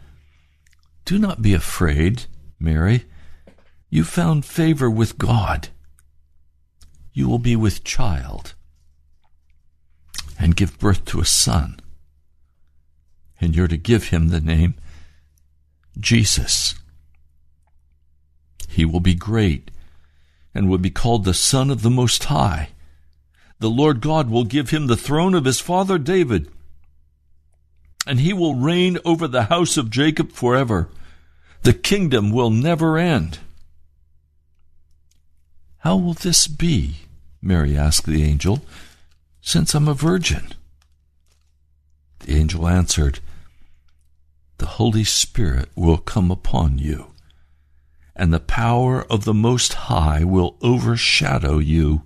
Do 1.05 1.19
not 1.19 1.43
be 1.43 1.53
afraid, 1.53 2.25
Mary. 2.59 3.05
You 3.89 4.05
found 4.05 4.45
favor 4.45 4.89
with 4.89 5.19
God. 5.19 5.69
You 7.13 7.29
will 7.29 7.41
be 7.41 7.57
with 7.57 7.85
child 7.85 8.55
and 10.39 10.57
give 10.57 10.79
birth 10.79 11.05
to 11.07 11.21
a 11.21 11.27
son 11.27 11.81
and 13.41 13.57
you're 13.57 13.69
to 13.69 13.77
give 13.77 14.09
him 14.09 14.29
the 14.29 14.41
name 14.41 14.75
Jesus. 15.99 16.75
He 18.69 18.85
will 18.85 19.01
be 19.01 19.15
great 19.15 19.71
and 20.55 20.69
will 20.69 20.79
be 20.79 20.91
called 20.91 21.25
the 21.25 21.35
Son 21.35 21.71
of 21.71 21.83
the 21.83 21.91
Most 21.91 22.25
High. 22.25 22.71
The 23.59 23.71
Lord 23.71 24.01
God 24.01 24.31
will 24.31 24.45
give 24.45 24.71
him 24.71 24.87
the 24.87 24.97
throne 24.97 25.35
of 25.35 25.45
his 25.45 25.61
father 25.61 25.99
David, 25.99 26.51
and 28.07 28.21
he 28.21 28.33
will 28.33 28.55
reign 28.55 28.99
over 29.05 29.29
the 29.29 29.45
house 29.45 29.77
of 29.77 29.91
Jacob 29.91 30.33
forever. 30.33 30.89
The 31.63 31.75
kingdom 31.75 32.31
will 32.31 32.51
never 32.51 32.97
end. 32.97 33.39
How 35.79 35.97
will 35.97 36.15
this 36.15 36.47
be? 36.47 36.97
Mary 37.43 37.77
asked 37.77 38.07
the 38.07 38.23
angel, 38.23 38.63
since 39.41 39.75
I'm 39.75 39.89
a 39.89 39.95
virgin. 39.95 40.53
The 42.21 42.37
angel 42.37 42.67
answered, 42.67 43.21
the 44.61 44.67
Holy 44.67 45.05
Spirit 45.05 45.71
will 45.75 45.97
come 45.97 46.31
upon 46.31 46.79
you, 46.79 47.10
and 48.21 48.35
the 48.35 48.39
power 48.39 49.03
of 49.11 49.25
the 49.25 49.33
Most 49.33 49.73
High 49.73 50.25
will 50.25 50.59
overshadow 50.61 51.57
you. 51.57 52.03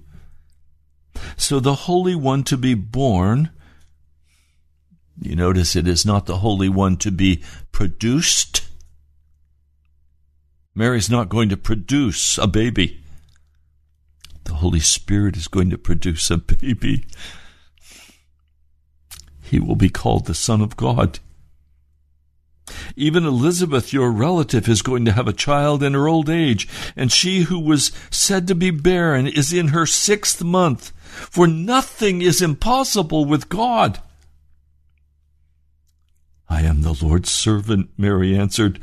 So 1.37 1.59
the 1.59 1.75
Holy 1.75 2.15
One 2.15 2.45
to 2.45 2.57
be 2.57 2.75
born, 2.75 3.51
you 5.21 5.35
notice 5.35 5.75
it 5.75 5.89
is 5.89 6.07
not 6.07 6.27
the 6.27 6.39
Holy 6.39 6.69
One 6.69 6.97
to 6.99 7.11
be 7.11 7.43
produced. 7.73 8.69
Mary's 10.73 11.11
not 11.11 11.29
going 11.29 11.49
to 11.49 11.57
produce 11.57 12.39
a 12.39 12.47
baby. 12.47 13.03
The 14.45 14.55
Holy 14.55 14.79
Spirit 14.79 15.37
is 15.37 15.49
going 15.49 15.71
to 15.71 15.79
produce 15.79 16.31
a 16.31 16.37
baby. 16.37 17.07
He 19.43 19.59
will 19.59 19.75
be 19.75 19.91
called 19.91 20.27
the 20.27 20.35
Son 20.35 20.61
of 20.61 20.77
God. 20.77 21.19
Even 22.97 23.25
Elizabeth, 23.25 23.93
your 23.93 24.11
relative, 24.11 24.69
is 24.69 24.83
going 24.83 25.05
to 25.05 25.13
have 25.13 25.27
a 25.27 25.33
child 25.33 25.83
in 25.83 25.95
her 25.95 26.07
old 26.07 26.31
age, 26.31 26.69
and 26.95 27.11
she 27.11 27.43
who 27.43 27.59
was 27.59 27.91
said 28.11 28.47
to 28.47 28.55
be 28.55 28.71
barren 28.71 29.27
is 29.27 29.53
in 29.53 29.69
her 29.69 29.87
sixth 29.87 30.43
month, 30.45 30.91
for 31.31 31.47
nothing 31.47 32.23
is 32.23 32.41
impossible 32.41 33.25
with 33.25 33.49
God. 33.49 34.01
I 36.49 36.63
am 36.63 36.83
the 36.83 36.93
Lord's 36.93 37.31
servant, 37.31 37.91
Mary 37.97 38.37
answered. 38.37 38.79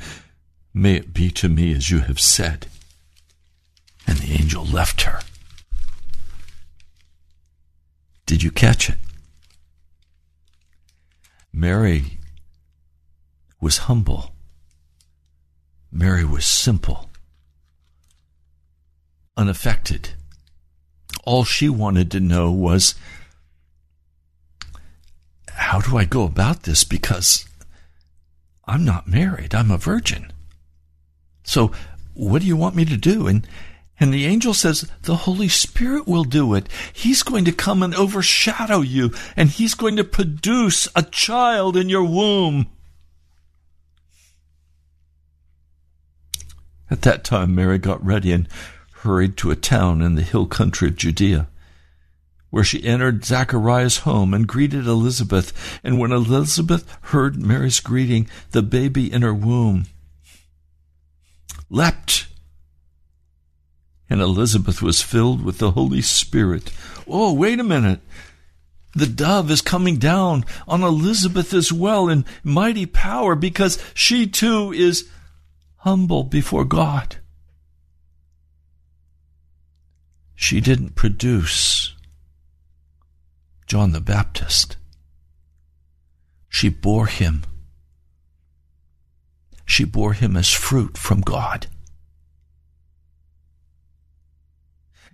May 0.73 0.95
it 0.95 1.13
be 1.13 1.29
to 1.31 1.47
me 1.47 1.73
as 1.73 1.89
you 1.89 1.99
have 1.99 2.19
said. 2.19 2.67
And 4.07 4.17
the 4.17 4.33
angel 4.33 4.65
left 4.65 5.03
her. 5.03 5.21
Did 8.25 8.43
you 8.43 8.51
catch 8.51 8.89
it? 8.89 8.97
Mary 11.53 12.17
was 13.61 13.77
humble. 13.77 14.33
Mary 15.91 16.25
was 16.25 16.45
simple, 16.45 17.09
unaffected. 19.37 20.09
All 21.23 21.43
she 21.43 21.69
wanted 21.69 22.09
to 22.11 22.19
know 22.19 22.51
was 22.51 22.95
how 25.49 25.79
do 25.79 25.95
I 25.97 26.05
go 26.05 26.23
about 26.23 26.63
this? 26.63 26.83
Because 26.83 27.45
I'm 28.65 28.83
not 28.83 29.07
married, 29.07 29.53
I'm 29.53 29.69
a 29.69 29.77
virgin. 29.77 30.33
So, 31.43 31.71
what 32.13 32.41
do 32.41 32.47
you 32.47 32.57
want 32.57 32.75
me 32.75 32.85
to 32.85 32.97
do? 32.97 33.27
And 33.27 33.47
and 33.99 34.11
the 34.11 34.25
angel 34.25 34.55
says, 34.55 34.89
The 35.03 35.15
Holy 35.15 35.47
Spirit 35.47 36.07
will 36.07 36.23
do 36.23 36.55
it. 36.55 36.67
He's 36.91 37.21
going 37.21 37.45
to 37.45 37.51
come 37.51 37.83
and 37.83 37.93
overshadow 37.93 38.81
you, 38.81 39.11
and 39.35 39.49
He's 39.49 39.75
going 39.75 39.95
to 39.97 40.03
produce 40.03 40.87
a 40.95 41.03
child 41.03 41.77
in 41.77 41.87
your 41.87 42.03
womb. 42.03 42.67
At 46.91 47.01
that 47.03 47.23
time, 47.23 47.55
Mary 47.55 47.79
got 47.79 48.05
ready 48.05 48.31
and 48.33 48.47
hurried 48.95 49.37
to 49.37 49.49
a 49.49 49.55
town 49.55 50.01
in 50.01 50.15
the 50.15 50.21
hill 50.21 50.45
country 50.45 50.89
of 50.89 50.97
Judea, 50.97 51.47
where 52.49 52.65
she 52.65 52.83
entered 52.83 53.25
Zachariah's 53.25 53.99
home 53.99 54.33
and 54.33 54.45
greeted 54.45 54.85
Elizabeth. 54.85 55.79
And 55.83 55.97
when 55.97 56.11
Elizabeth 56.11 56.85
heard 57.03 57.41
Mary's 57.41 57.79
greeting, 57.79 58.29
the 58.51 58.61
baby 58.61 59.11
in 59.11 59.23
her 59.23 59.33
womb 59.33 59.85
leapt 61.69 62.27
and 64.11 64.19
Elizabeth 64.19 64.81
was 64.81 65.01
filled 65.01 65.41
with 65.41 65.59
the 65.59 65.71
Holy 65.71 66.01
Spirit. 66.01 66.73
Oh, 67.07 67.31
wait 67.31 67.61
a 67.61 67.63
minute. 67.63 68.01
The 68.93 69.07
dove 69.07 69.49
is 69.49 69.61
coming 69.61 69.95
down 69.95 70.43
on 70.67 70.83
Elizabeth 70.83 71.53
as 71.53 71.71
well 71.71 72.09
in 72.09 72.25
mighty 72.43 72.85
power 72.85 73.35
because 73.35 73.81
she 73.93 74.27
too 74.27 74.73
is 74.73 75.09
humble 75.81 76.23
before 76.23 76.63
God. 76.63 77.17
She 80.35 80.61
didn't 80.61 80.95
produce 80.95 81.95
John 83.65 83.91
the 83.91 84.01
Baptist. 84.01 84.77
She 86.49 86.69
bore 86.69 87.07
him. 87.07 87.43
She 89.65 89.83
bore 89.83 90.13
him 90.13 90.37
as 90.37 90.51
fruit 90.51 90.97
from 90.97 91.21
God. 91.21 91.65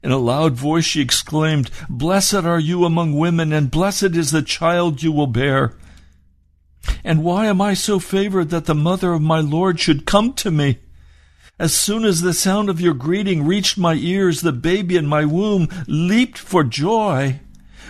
In 0.03 0.12
a 0.12 0.17
loud 0.17 0.53
voice 0.53 0.86
she 0.86 1.01
exclaimed, 1.01 1.71
Blessed 1.88 2.43
are 2.45 2.60
you 2.60 2.84
among 2.84 3.13
women, 3.13 3.53
and 3.53 3.71
blessed 3.71 4.15
is 4.15 4.32
the 4.32 4.41
child 4.41 5.01
you 5.01 5.13
will 5.13 5.27
bear. 5.27 5.75
And 7.08 7.24
why 7.24 7.46
am 7.46 7.62
I 7.62 7.74
so 7.74 8.00
favored 8.00 8.50
that 8.50 8.65
the 8.65 8.76
mother 8.76 9.13
of 9.13 9.22
my 9.22 9.39
Lord 9.39 9.80
should 9.80 10.06
come 10.06 10.34
to 10.34 10.52
me? 10.52 10.80
As 11.58 11.74
soon 11.74 12.04
as 12.04 12.20
the 12.20 12.34
sound 12.34 12.70
of 12.70 12.82
your 12.82 12.93
greeting 12.93 13.46
reached 13.48 13.78
my 13.78 13.93
ears, 13.93 14.41
the 14.41 14.52
baby 14.52 14.98
in 14.98 15.08
my 15.08 15.24
womb 15.24 15.70
leaped 15.88 16.38
for 16.38 16.65
joy. 16.65 17.39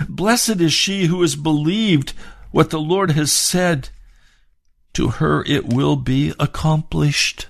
Blessed 0.07 0.61
is 0.61 0.71
she 0.71 1.07
who 1.07 1.19
has 1.23 1.35
believed 1.35 2.13
what 2.51 2.69
the 2.69 2.79
Lord 2.79 3.09
has 3.09 3.31
said. 3.31 3.89
To 4.93 5.07
her 5.07 5.43
it 5.47 5.65
will 5.65 5.95
be 5.95 6.31
accomplished 6.39 7.47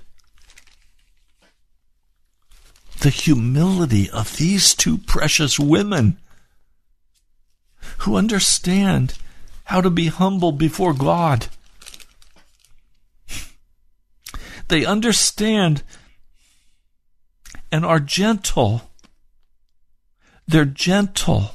the 3.00 3.10
humility 3.10 4.08
of 4.08 4.38
these 4.38 4.74
two 4.74 4.96
precious 4.96 5.60
women 5.60 6.16
who 7.98 8.16
understand 8.16 9.18
how 9.64 9.82
to 9.82 9.90
be 9.90 10.06
humble 10.06 10.52
before 10.52 10.94
God. 10.94 11.48
They 14.68 14.84
understand 14.84 15.82
and 17.72 17.84
are 17.84 18.00
gentle. 18.00 18.82
They're 20.46 20.64
gentle. 20.64 21.52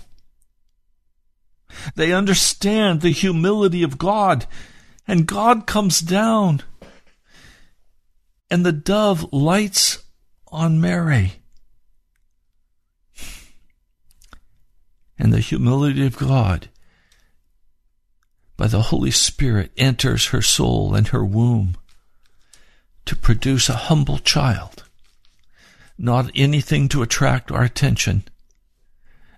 They 1.95 2.13
understand 2.13 3.01
the 3.01 3.11
humility 3.11 3.81
of 3.83 3.97
God, 3.97 4.45
and 5.07 5.25
God 5.25 5.65
comes 5.65 6.01
down, 6.01 6.61
and 8.49 8.65
the 8.65 8.71
dove 8.71 9.31
lights 9.33 10.03
on 10.47 10.79
Mary. 10.79 11.33
And 15.17 15.33
the 15.33 15.39
humility 15.39 16.05
of 16.05 16.17
God 16.17 16.69
by 18.57 18.67
the 18.67 18.83
Holy 18.83 19.11
Spirit 19.11 19.71
enters 19.77 20.27
her 20.27 20.41
soul 20.41 20.93
and 20.93 21.07
her 21.07 21.25
womb 21.25 21.75
to 23.05 23.15
produce 23.15 23.69
a 23.69 23.73
humble 23.73 24.19
child. 24.19 24.83
Not 25.97 26.31
anything 26.35 26.87
to 26.89 27.01
attract 27.01 27.51
our 27.51 27.63
attention. 27.63 28.23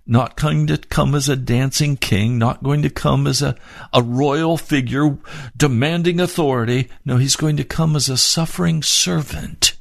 Not 0.07 0.35
going 0.37 0.67
to 0.67 0.77
come 0.77 1.15
as 1.15 1.29
a 1.29 1.35
dancing 1.35 1.97
king, 1.97 2.37
not 2.37 2.63
going 2.63 2.83
to 2.83 2.89
come 2.89 3.25
as 3.25 3.41
a, 3.41 3.55
a 3.91 4.03
royal 4.03 4.57
figure 4.57 5.17
demanding 5.57 6.19
authority. 6.19 6.89
No, 7.03 7.17
he's 7.17 7.35
going 7.35 7.57
to 7.57 7.63
come 7.63 7.95
as 7.95 8.07
a 8.07 8.17
suffering 8.17 8.83
servant 8.83 9.75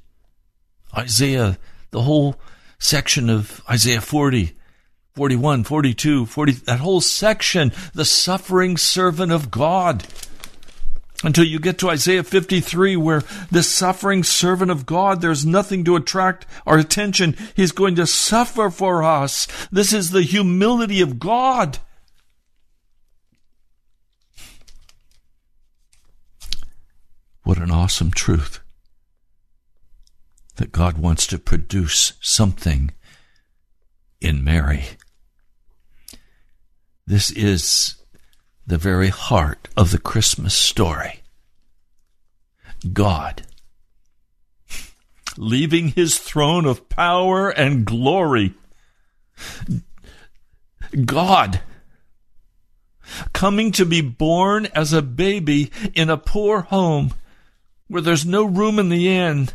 Isaiah, 0.97 1.59
the 1.91 2.03
whole 2.03 2.37
section 2.79 3.29
of 3.29 3.63
Isaiah 3.69 4.01
40, 4.01 4.53
41, 5.15 5.65
42, 5.65 6.27
40, 6.27 6.53
that 6.53 6.81
whole 6.81 7.01
section, 7.01 7.73
the 7.95 8.05
suffering 8.05 8.77
servant 8.77 9.33
of 9.33 9.51
God. 9.51 10.07
Until 11.25 11.45
you 11.45 11.59
get 11.59 11.79
to 11.79 11.89
Isaiah 11.89 12.23
53, 12.23 12.97
where 12.97 13.23
this 13.51 13.67
suffering 13.67 14.23
servant 14.23 14.71
of 14.71 14.85
God, 14.85 15.23
there's 15.23 15.47
nothing 15.47 15.83
to 15.85 15.97
attract 15.97 16.45
our 16.67 16.77
attention. 16.77 17.35
He's 17.57 17.73
going 17.73 17.95
to 17.95 18.07
suffer 18.07 18.69
for 18.69 19.03
us. 19.03 19.49
This 19.73 19.95
is 19.95 20.11
the 20.11 20.21
humility 20.21 21.01
of 21.01 21.19
God. 21.19 21.79
What 27.43 27.57
an 27.57 27.71
awesome 27.71 28.11
truth 28.11 28.61
that 30.57 30.73
God 30.73 30.99
wants 30.99 31.27
to 31.29 31.39
produce 31.39 32.13
something 32.21 32.93
in 34.21 34.45
Mary. 34.45 34.85
This 37.07 37.31
is 37.31 37.97
the 38.67 38.79
very 38.79 39.09
heart 39.09 39.69
of 39.77 39.91
the 39.91 39.99
Christmas 39.99 40.55
story. 40.55 41.21
God, 42.93 43.43
leaving 45.37 45.89
his 45.89 46.19
throne 46.19 46.67
of 46.67 46.89
power 46.89 47.51
and 47.51 47.85
glory, 47.85 48.55
God, 51.05 51.61
coming 53.33 53.73
to 53.73 53.85
be 53.85 54.01
born 54.01 54.67
as 54.75 54.93
a 54.93 55.03
baby 55.03 55.71
in 55.95 56.11
a 56.11 56.17
poor 56.17 56.63
home 56.63 57.15
where 57.89 58.03
there's 58.03 58.27
no 58.27 58.45
room 58.45 58.79
in 58.79 58.89
the 58.89 59.09
inn 59.09 59.49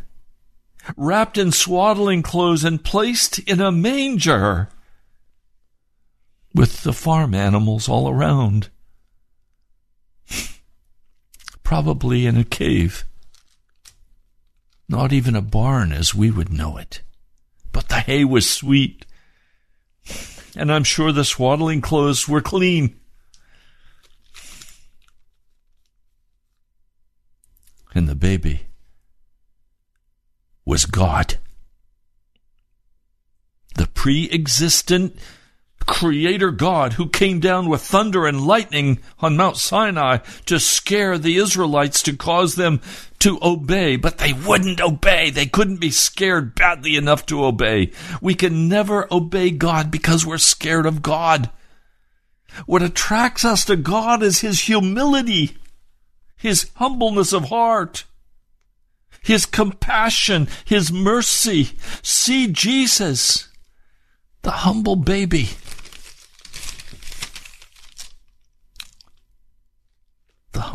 wrapped 0.96 1.38
in 1.38 1.52
swaddling 1.52 2.22
clothes 2.22 2.64
and 2.64 2.84
placed 2.84 3.40
in 3.40 3.62
a 3.62 3.72
manger 3.72 4.70
with 6.54 6.84
the 6.84 6.94
farm 6.94 7.34
animals 7.34 7.88
all 7.88 8.10
around. 8.10 8.70
Probably 11.70 12.26
in 12.26 12.36
a 12.36 12.44
cave. 12.44 13.06
Not 14.88 15.14
even 15.14 15.36
a 15.36 15.42
barn 15.44 15.92
as 15.92 16.16
we 16.16 16.32
would 16.32 16.52
know 16.52 16.78
it. 16.78 17.04
But 17.72 17.90
the 17.90 18.00
hay 18.00 18.26
was 18.26 18.50
sweet. 18.50 19.06
And 20.56 20.72
I'm 20.72 20.84
sure 20.84 21.12
the 21.12 21.24
swaddling 21.24 21.82
clothes 21.82 22.28
were 22.28 22.42
clean. 22.42 23.00
And 27.94 28.10
the 28.10 28.16
baby 28.16 28.62
was 30.66 30.88
God. 30.88 31.38
The 33.76 33.86
pre 33.86 34.28
existent 34.32 35.20
creator 35.90 36.52
God 36.52 36.94
who 36.94 37.10
came 37.10 37.40
down 37.40 37.68
with 37.68 37.82
thunder 37.82 38.28
and 38.28 38.46
lightning 38.46 39.00
on 39.18 39.36
Mount 39.36 39.58
Sinai 39.58 40.20
to 40.46 40.60
scare 40.60 41.18
the 41.18 41.38
Israelites 41.38 42.04
to 42.04 42.16
cause 42.16 42.56
them 42.56 42.80
to 43.18 43.40
obey, 43.42 43.96
but 43.96 44.20
they 44.20 44.32
wouldn't 44.32 44.80
obey. 44.80 45.32
They 45.32 45.48
couldn't 45.48 45.82
be 45.82 45.90
scared 45.90 46.54
badly 46.54 46.96
enough 46.96 47.26
to 47.26 47.44
obey. 47.44 47.92
We 48.22 48.36
can 48.36 48.70
never 48.70 49.12
obey 49.12 49.50
God 49.50 49.90
because 49.90 50.26
we're 50.26 50.38
scared 50.38 50.86
of 50.86 51.02
God. 51.02 51.50
What 52.68 52.84
attracts 52.84 53.44
us 53.44 53.66
to 53.66 53.76
God 53.76 54.22
is 54.22 54.42
His 54.42 54.62
humility, 54.62 55.58
His 56.38 56.70
humbleness 56.76 57.34
of 57.34 57.46
heart. 57.46 58.06
His 59.22 59.48
compassion, 59.48 60.48
His 60.66 60.92
mercy. 60.92 61.72
See 62.04 62.48
Jesus, 62.48 63.50
the 64.44 64.52
humble 64.52 64.96
baby. 64.96 65.50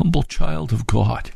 Humble 0.05 0.21
child 0.21 0.71
of 0.71 0.85
God. 0.85 1.31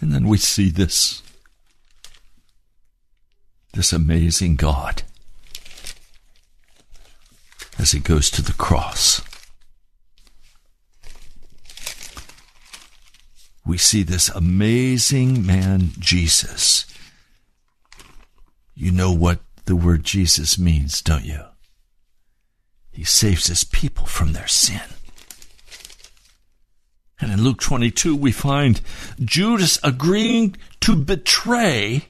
And 0.00 0.12
then 0.12 0.26
we 0.26 0.38
see 0.38 0.70
this, 0.70 1.22
this 3.74 3.92
amazing 3.92 4.56
God 4.56 5.04
as 7.78 7.92
he 7.92 8.00
goes 8.00 8.28
to 8.30 8.42
the 8.42 8.54
cross. 8.54 9.22
We 13.64 13.78
see 13.78 14.02
this 14.02 14.30
amazing 14.30 15.46
man, 15.46 15.90
Jesus. 16.00 16.86
You 18.74 18.90
know 18.90 19.12
what 19.12 19.38
the 19.66 19.76
word 19.76 20.02
Jesus 20.02 20.58
means, 20.58 21.00
don't 21.02 21.24
you? 21.24 21.44
He 22.96 23.04
saves 23.04 23.48
his 23.48 23.62
people 23.62 24.06
from 24.06 24.32
their 24.32 24.46
sin. 24.46 24.80
And 27.20 27.30
in 27.30 27.42
Luke 27.42 27.60
22, 27.60 28.16
we 28.16 28.32
find 28.32 28.80
Judas 29.22 29.78
agreeing 29.84 30.56
to 30.80 30.96
betray, 30.96 32.08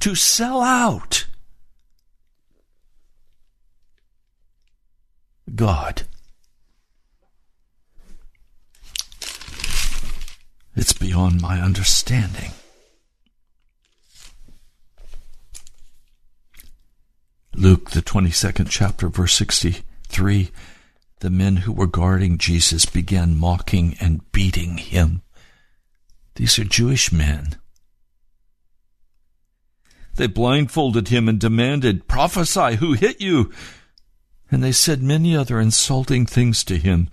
to 0.00 0.16
sell 0.16 0.60
out 0.60 1.26
God. 5.54 6.02
It's 10.74 10.92
beyond 10.92 11.40
my 11.40 11.60
understanding. 11.60 12.50
Luke, 17.54 17.90
the 17.90 18.02
22nd 18.02 18.66
chapter, 18.68 19.08
verse 19.08 19.34
63 20.12 20.50
the 21.20 21.30
men 21.30 21.56
who 21.56 21.72
were 21.72 21.86
guarding 21.86 22.36
Jesus 22.36 22.84
began 22.84 23.38
mocking 23.38 23.96
and 24.00 24.30
beating 24.32 24.76
him. 24.76 25.22
These 26.34 26.58
are 26.58 26.64
Jewish 26.64 27.12
men. 27.12 27.56
They 30.16 30.26
blindfolded 30.26 31.08
him 31.08 31.28
and 31.28 31.38
demanded, 31.38 32.08
Prophesy, 32.08 32.76
who 32.76 32.92
hit 32.94 33.20
you? 33.20 33.50
And 34.50 34.62
they 34.62 34.72
said 34.72 35.02
many 35.02 35.34
other 35.34 35.60
insulting 35.60 36.26
things 36.26 36.64
to 36.64 36.76
him. 36.76 37.08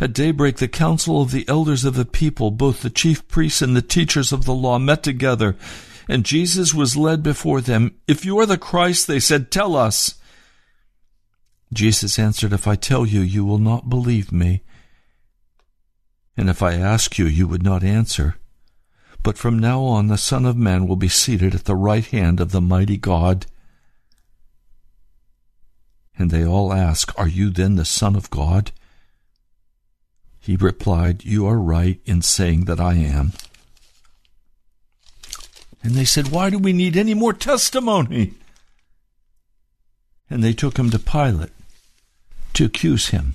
At 0.00 0.12
daybreak, 0.12 0.56
the 0.56 0.68
council 0.68 1.22
of 1.22 1.30
the 1.30 1.48
elders 1.48 1.84
of 1.84 1.94
the 1.94 2.04
people, 2.04 2.50
both 2.50 2.82
the 2.82 2.90
chief 2.90 3.26
priests 3.28 3.62
and 3.62 3.74
the 3.76 3.82
teachers 3.82 4.32
of 4.32 4.44
the 4.44 4.54
law, 4.54 4.78
met 4.78 5.02
together, 5.02 5.56
and 6.08 6.26
Jesus 6.26 6.74
was 6.74 6.96
led 6.96 7.22
before 7.22 7.60
them. 7.60 7.94
If 8.08 8.24
you 8.24 8.38
are 8.40 8.46
the 8.46 8.58
Christ, 8.58 9.06
they 9.06 9.20
said, 9.20 9.50
tell 9.50 9.76
us. 9.76 10.16
Jesus 11.76 12.18
answered, 12.18 12.54
If 12.54 12.66
I 12.66 12.74
tell 12.74 13.04
you, 13.04 13.20
you 13.20 13.44
will 13.44 13.58
not 13.58 13.90
believe 13.90 14.32
me. 14.32 14.62
And 16.36 16.48
if 16.48 16.62
I 16.62 16.74
ask 16.74 17.18
you, 17.18 17.26
you 17.26 17.46
would 17.46 17.62
not 17.62 17.84
answer. 17.84 18.36
But 19.22 19.36
from 19.36 19.58
now 19.58 19.82
on, 19.82 20.06
the 20.06 20.16
Son 20.16 20.46
of 20.46 20.56
Man 20.56 20.86
will 20.86 20.96
be 20.96 21.08
seated 21.08 21.54
at 21.54 21.64
the 21.64 21.76
right 21.76 22.04
hand 22.04 22.40
of 22.40 22.50
the 22.50 22.60
mighty 22.60 22.96
God. 22.96 23.46
And 26.18 26.30
they 26.30 26.44
all 26.44 26.72
ask, 26.72 27.12
Are 27.18 27.28
you 27.28 27.50
then 27.50 27.76
the 27.76 27.84
Son 27.84 28.16
of 28.16 28.30
God? 28.30 28.72
He 30.38 30.56
replied, 30.56 31.24
You 31.24 31.46
are 31.46 31.58
right 31.58 32.00
in 32.06 32.22
saying 32.22 32.64
that 32.64 32.80
I 32.80 32.94
am. 32.94 33.32
And 35.82 35.94
they 35.94 36.04
said, 36.04 36.28
Why 36.28 36.48
do 36.48 36.58
we 36.58 36.72
need 36.72 36.96
any 36.96 37.14
more 37.14 37.34
testimony? 37.34 38.32
And 40.30 40.42
they 40.42 40.52
took 40.54 40.78
him 40.78 40.90
to 40.90 40.98
Pilate 40.98 41.50
to 42.56 42.64
accuse 42.64 43.08
him. 43.08 43.34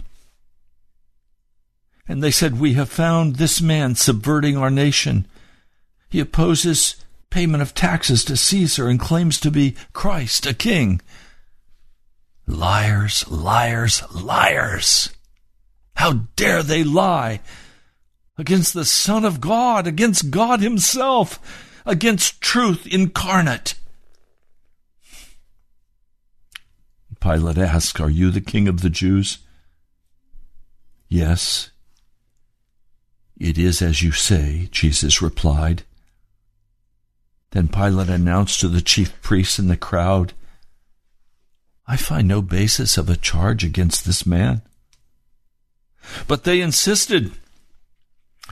And 2.07 2.21
they 2.21 2.31
said, 2.31 2.59
We 2.59 2.73
have 2.73 2.89
found 2.89 3.35
this 3.35 3.61
man 3.61 3.95
subverting 3.95 4.57
our 4.57 4.69
nation. 4.69 5.25
He 6.09 6.19
opposes 6.19 6.95
payment 7.29 7.61
of 7.61 7.73
taxes 7.73 8.25
to 8.25 8.35
Caesar 8.35 8.87
and 8.89 8.99
claims 8.99 9.39
to 9.39 9.51
be 9.51 9.75
Christ, 9.93 10.45
a 10.45 10.53
king. 10.53 11.01
Liars, 12.45 13.25
liars, 13.29 14.03
liars. 14.11 15.09
How 15.95 16.25
dare 16.35 16.63
they 16.63 16.83
lie 16.83 17.39
against 18.37 18.73
the 18.73 18.85
Son 18.85 19.23
of 19.23 19.39
God, 19.39 19.87
against 19.87 20.31
God 20.31 20.59
Himself, 20.59 21.39
against 21.85 22.41
truth 22.41 22.87
incarnate. 22.87 23.75
Pilate 27.21 27.57
asked, 27.57 28.01
Are 28.01 28.09
you 28.09 28.31
the 28.31 28.41
king 28.41 28.67
of 28.67 28.81
the 28.81 28.89
Jews? 28.89 29.37
Yes. 31.07 31.69
It 33.39 33.57
is 33.57 33.81
as 33.81 34.01
you 34.01 34.11
say, 34.11 34.67
Jesus 34.71 35.21
replied. 35.21 35.83
Then 37.51 37.67
Pilate 37.67 38.09
announced 38.09 38.59
to 38.61 38.67
the 38.67 38.81
chief 38.81 39.21
priests 39.21 39.59
and 39.59 39.69
the 39.69 39.77
crowd, 39.77 40.33
I 41.87 41.97
find 41.97 42.27
no 42.27 42.41
basis 42.41 42.97
of 42.97 43.09
a 43.09 43.17
charge 43.17 43.63
against 43.63 44.05
this 44.05 44.25
man. 44.25 44.61
But 46.27 46.43
they 46.43 46.61
insisted. 46.61 47.33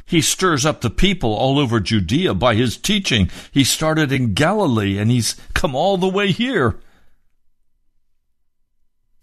He 0.06 0.22
stirs 0.22 0.66
up 0.66 0.82
the 0.82 0.90
people 0.90 1.34
all 1.34 1.60
over 1.60 1.80
Judea 1.80 2.34
by 2.34 2.56
his 2.56 2.78
teaching. 2.78 3.30
He 3.52 3.64
started 3.64 4.12
in 4.12 4.34
Galilee 4.34 4.98
and 4.98 5.10
he's 5.10 5.36
come 5.54 5.76
all 5.76 5.98
the 5.98 6.10
way 6.10 6.32
here. 6.32 6.76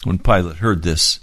When 0.04 0.18
Pilate 0.18 0.59
heard 0.59 0.82
this, 0.82 1.20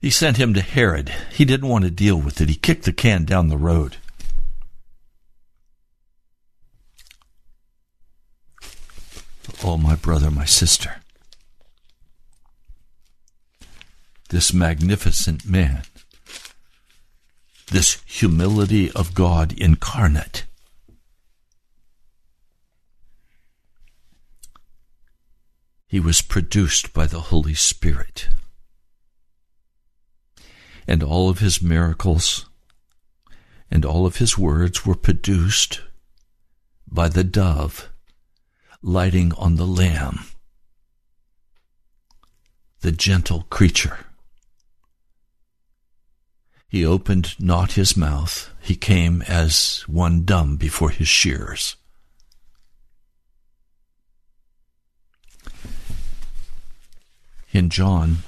he 0.00 0.10
sent 0.10 0.36
him 0.36 0.52
to 0.54 0.60
Herod. 0.60 1.10
He 1.32 1.44
didn't 1.44 1.68
want 1.68 1.84
to 1.84 1.90
deal 1.90 2.16
with 2.16 2.40
it. 2.40 2.48
He 2.48 2.56
kicked 2.56 2.84
the 2.84 2.92
can 2.92 3.24
down 3.24 3.48
the 3.48 3.56
road. 3.56 3.96
Oh, 9.62 9.78
my 9.78 9.94
brother, 9.94 10.30
my 10.30 10.44
sister. 10.44 10.96
This 14.28 14.52
magnificent 14.52 15.46
man, 15.46 15.84
this 17.70 18.02
humility 18.04 18.90
of 18.92 19.14
God 19.14 19.52
incarnate, 19.52 20.43
He 25.86 26.00
was 26.00 26.22
produced 26.22 26.92
by 26.92 27.06
the 27.06 27.20
Holy 27.20 27.54
Spirit. 27.54 28.28
And 30.86 31.02
all 31.02 31.28
of 31.28 31.38
his 31.38 31.62
miracles 31.62 32.46
and 33.70 33.84
all 33.84 34.06
of 34.06 34.16
his 34.16 34.38
words 34.38 34.84
were 34.84 34.94
produced 34.94 35.80
by 36.86 37.08
the 37.08 37.24
dove 37.24 37.90
lighting 38.82 39.32
on 39.34 39.56
the 39.56 39.66
lamb, 39.66 40.20
the 42.80 42.92
gentle 42.92 43.46
creature. 43.48 43.98
He 46.68 46.84
opened 46.84 47.34
not 47.40 47.72
his 47.72 47.96
mouth, 47.96 48.50
he 48.60 48.76
came 48.76 49.22
as 49.22 49.84
one 49.86 50.24
dumb 50.24 50.56
before 50.56 50.90
his 50.90 51.08
shearers. 51.08 51.76
In 57.54 57.70
John, 57.70 58.18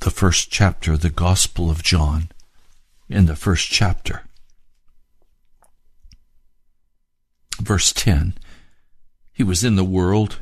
the 0.00 0.10
first 0.10 0.50
chapter, 0.50 0.96
the 0.96 1.10
Gospel 1.10 1.70
of 1.70 1.82
John, 1.82 2.28
in 3.08 3.24
the 3.26 3.34
first 3.34 3.68
chapter. 3.68 4.24
Verse 7.60 7.92
10 7.94 8.34
He 9.32 9.42
was 9.42 9.64
in 9.64 9.76
the 9.76 9.84
world, 9.84 10.38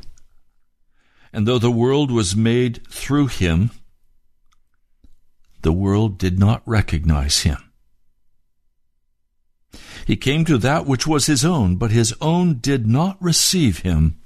and 1.31 1.47
though 1.47 1.59
the 1.59 1.71
world 1.71 2.11
was 2.11 2.35
made 2.35 2.85
through 2.89 3.27
him, 3.27 3.71
the 5.61 5.73
world 5.73 6.17
did 6.17 6.37
not 6.37 6.61
recognize 6.65 7.39
him. 7.39 7.57
He 10.05 10.17
came 10.17 10.45
to 10.45 10.57
that 10.59 10.85
which 10.85 11.07
was 11.07 11.25
his 11.25 11.43
own, 11.43 11.77
but 11.77 11.91
his 11.91 12.13
own 12.21 12.59
did 12.59 12.85
not 12.85 13.17
receive 13.21 13.79
him. 13.79 14.19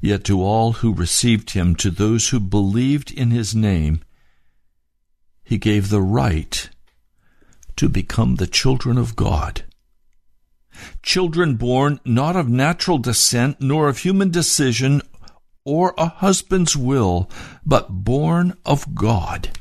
Yet 0.00 0.24
to 0.24 0.42
all 0.42 0.72
who 0.72 0.94
received 0.94 1.50
him, 1.50 1.74
to 1.76 1.90
those 1.90 2.30
who 2.30 2.40
believed 2.40 3.12
in 3.12 3.30
his 3.30 3.54
name, 3.54 4.02
he 5.44 5.58
gave 5.58 5.88
the 5.90 6.00
right 6.00 6.70
to 7.76 7.88
become 7.88 8.36
the 8.36 8.46
children 8.46 8.96
of 8.96 9.16
God. 9.16 9.64
Children 11.02 11.56
born 11.56 12.00
not 12.04 12.36
of 12.36 12.48
natural 12.48 12.98
descent, 12.98 13.60
nor 13.60 13.88
of 13.88 13.98
human 13.98 14.30
decision, 14.30 15.02
or 15.64 15.94
a 15.98 16.06
husband's 16.06 16.76
will, 16.76 17.30
but 17.66 17.90
born 17.90 18.56
of 18.64 18.94
God. 18.94 19.58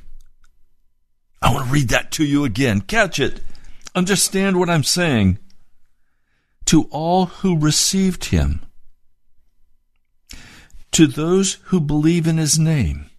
I 1.42 1.54
want 1.54 1.68
to 1.68 1.74
read 1.74 1.90
that 1.90 2.12
to 2.12 2.26
you 2.26 2.46
again. 2.46 2.82
Catch 2.82 3.20
it. 3.20 3.42
Understand 3.96 4.60
what 4.60 4.70
I'm 4.70 4.84
saying. 4.84 5.40
To 6.66 6.84
all 6.92 7.26
who 7.26 7.58
received 7.58 8.26
him, 8.26 8.62
to 10.92 11.08
those 11.08 11.56
who 11.66 11.80
believe 11.80 12.28
in 12.28 12.38
his 12.38 12.58
name. 12.58 13.10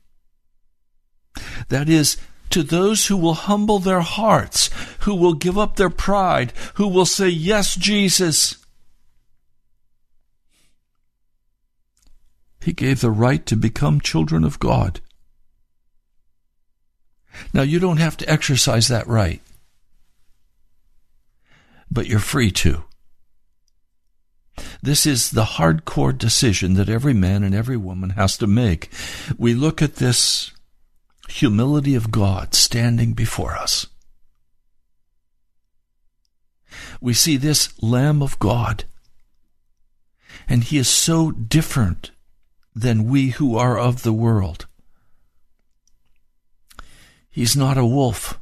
That 1.69 1.89
is, 1.89 2.17
to 2.51 2.63
those 2.63 3.07
who 3.07 3.17
will 3.17 3.35
humble 3.35 3.79
their 3.79 4.01
hearts, 4.01 4.71
who 5.01 5.15
will 5.15 5.35
give 5.35 5.57
up 5.57 5.77
their 5.77 5.91
pride, 5.91 6.53
who 6.75 6.89
will 6.89 7.07
say, 7.07 7.29
Yes, 7.29 7.75
Jesus. 7.75 8.57
He 12.63 12.73
gave 12.73 13.01
the 13.01 13.11
right 13.11 13.45
to 13.47 13.57
become 13.57 14.01
children 14.01 14.45
of 14.45 14.59
God. 14.59 15.01
Now, 17.55 17.63
you 17.63 17.79
don't 17.79 17.97
have 17.97 18.17
to 18.19 18.29
exercise 18.29 18.89
that 18.89 19.07
right, 19.07 19.41
but 21.91 22.07
you're 22.07 22.19
free 22.19 22.51
to. 22.51 22.85
This 24.83 25.07
is 25.07 25.31
the 25.31 25.45
hardcore 25.45 26.17
decision 26.17 26.75
that 26.75 26.89
every 26.89 27.15
man 27.15 27.43
and 27.43 27.55
every 27.55 27.77
woman 27.77 28.11
has 28.11 28.37
to 28.39 28.47
make. 28.47 28.91
We 29.39 29.55
look 29.55 29.83
at 29.83 29.97
this 29.97 30.53
humility 31.29 31.95
of 31.95 32.11
God 32.11 32.55
standing 32.55 33.13
before 33.13 33.57
us. 33.57 33.87
We 37.01 37.15
see 37.15 37.37
this 37.37 37.71
Lamb 37.83 38.23
of 38.23 38.39
God, 38.39 38.85
and 40.49 40.65
he 40.65 40.79
is 40.79 40.89
so 40.89 41.31
different 41.31 42.11
than 42.75 43.09
we 43.09 43.31
who 43.31 43.57
are 43.57 43.79
of 43.79 44.03
the 44.03 44.13
world. 44.13 44.67
He's 47.31 47.57
not 47.57 47.79
a 47.79 47.87
wolf. 47.87 48.39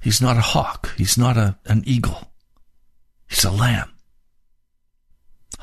He's 0.00 0.20
not 0.20 0.36
a 0.36 0.42
hawk. 0.42 0.94
He's 0.96 1.16
not 1.18 1.36
a, 1.36 1.58
an 1.64 1.82
eagle. 1.86 2.32
He's 3.28 3.44
a 3.44 3.50
lamb. 3.50 3.90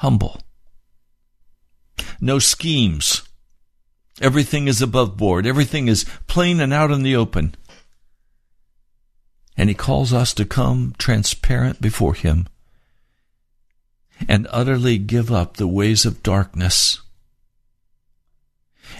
Humble. 0.05 0.39
No 2.21 2.37
schemes. 2.37 3.23
Everything 4.21 4.67
is 4.67 4.79
above 4.79 5.17
board. 5.17 5.47
Everything 5.47 5.87
is 5.87 6.05
plain 6.27 6.59
and 6.59 6.71
out 6.71 6.91
in 6.91 7.01
the 7.01 7.15
open. 7.15 7.55
And 9.57 9.67
he 9.67 9.73
calls 9.73 10.13
us 10.13 10.31
to 10.35 10.45
come 10.45 10.93
transparent 10.99 11.81
before 11.81 12.13
him 12.13 12.47
and 14.29 14.45
utterly 14.51 14.99
give 14.99 15.31
up 15.31 15.57
the 15.57 15.67
ways 15.67 16.05
of 16.05 16.21
darkness 16.21 17.01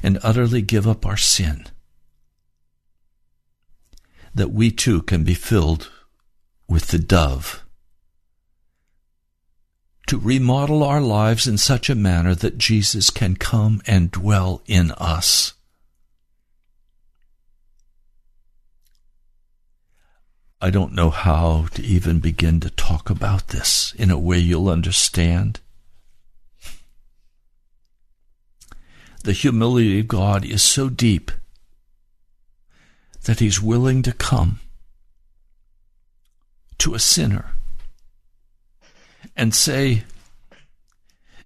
and 0.02 0.18
utterly 0.24 0.63
give 0.63 0.88
up 0.88 1.06
our 1.06 1.18
sin 1.18 1.68
that 4.34 4.52
we 4.52 4.72
too 4.72 5.04
can 5.04 5.24
be 5.24 5.36
filled 5.36 5.91
with 6.68 6.88
the 6.88 6.98
dove 6.98 7.64
to 10.08 10.20
remodel 10.20 10.84
our 10.84 11.02
lives 11.02 11.48
in 11.48 11.58
such 11.58 11.89
a 11.89 11.96
manner 11.96 12.36
that 12.36 12.58
Jesus 12.58 13.10
can 13.10 13.36
come 13.36 13.82
and 13.88 14.12
dwell 14.12 14.62
in 14.68 14.91
us. 14.91 15.54
I 20.62 20.70
don't 20.70 20.94
know 20.94 21.10
how 21.10 21.68
to 21.74 21.84
even 21.84 22.20
begin 22.20 22.60
to 22.62 22.70
talk 22.70 23.10
about 23.10 23.50
this 23.50 23.94
in 23.98 24.10
a 24.10 24.18
way 24.18 24.38
you'll 24.38 24.70
understand. 24.70 25.60
The 29.24 29.34
humility 29.34 30.00
of 30.00 30.08
God 30.08 30.46
is 30.46 30.63
so 30.63 30.89
deep 30.89 31.32
that 33.24 33.39
He's 33.39 33.62
willing 33.62 34.02
to 34.04 34.13
come 34.13 34.60
to 36.78 36.94
a 36.94 37.00
sinner 37.00 37.55
and 39.36 39.54
say, 39.54 40.04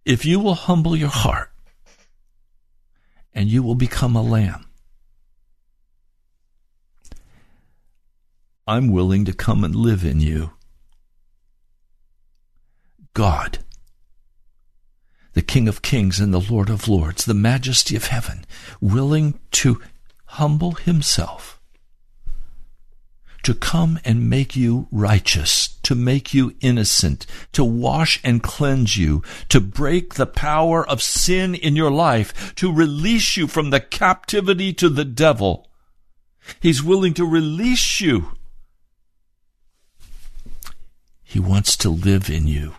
If 0.06 0.26
you 0.26 0.40
will 0.40 0.56
humble 0.56 0.96
your 0.96 1.10
heart 1.10 1.52
and 3.34 3.50
you 3.50 3.64
will 3.64 3.76
become 3.76 4.16
a 4.16 4.22
lamb, 4.22 4.66
I'm 8.68 8.92
willing 8.92 9.26
to 9.26 9.34
come 9.34 9.64
and 9.64 9.76
live 9.76 10.06
in 10.06 10.20
you. 10.20 10.52
God, 13.14 13.60
the 15.34 15.42
King 15.42 15.68
of 15.68 15.82
kings 15.82 16.20
and 16.20 16.34
the 16.34 16.40
Lord 16.40 16.70
of 16.70 16.88
lords, 16.88 17.26
the 17.26 17.34
majesty 17.34 17.96
of 17.96 18.06
heaven, 18.06 18.46
willing 18.80 19.40
to 19.52 19.82
humble 20.26 20.74
himself 20.74 21.60
to 23.44 23.54
come 23.54 24.00
and 24.06 24.30
make 24.30 24.56
you 24.56 24.88
righteous, 24.92 25.79
to 25.90 25.96
make 25.96 26.36
you 26.36 26.56
innocent, 26.62 27.26
to 27.52 27.64
wash 27.64 28.20
and 28.24 28.44
cleanse 28.44 28.96
you, 28.96 29.24
to 29.48 29.60
break 29.60 30.14
the 30.14 30.28
power 30.28 30.88
of 30.88 31.02
sin 31.02 31.56
in 31.56 31.76
your 31.76 31.90
life, 31.90 32.54
to 32.54 32.72
release 32.72 33.36
you 33.36 33.48
from 33.48 33.72
the 33.72 33.80
captivity 33.80 34.72
to 34.72 34.88
the 34.88 35.04
devil. 35.04 35.68
He's 36.60 36.84
willing 36.84 37.16
to 37.16 37.26
release 37.26 38.00
you. 38.00 38.34
He 41.24 41.40
wants 41.40 41.76
to 41.78 41.90
live 41.90 42.30
in 42.30 42.46
you. 42.46 42.76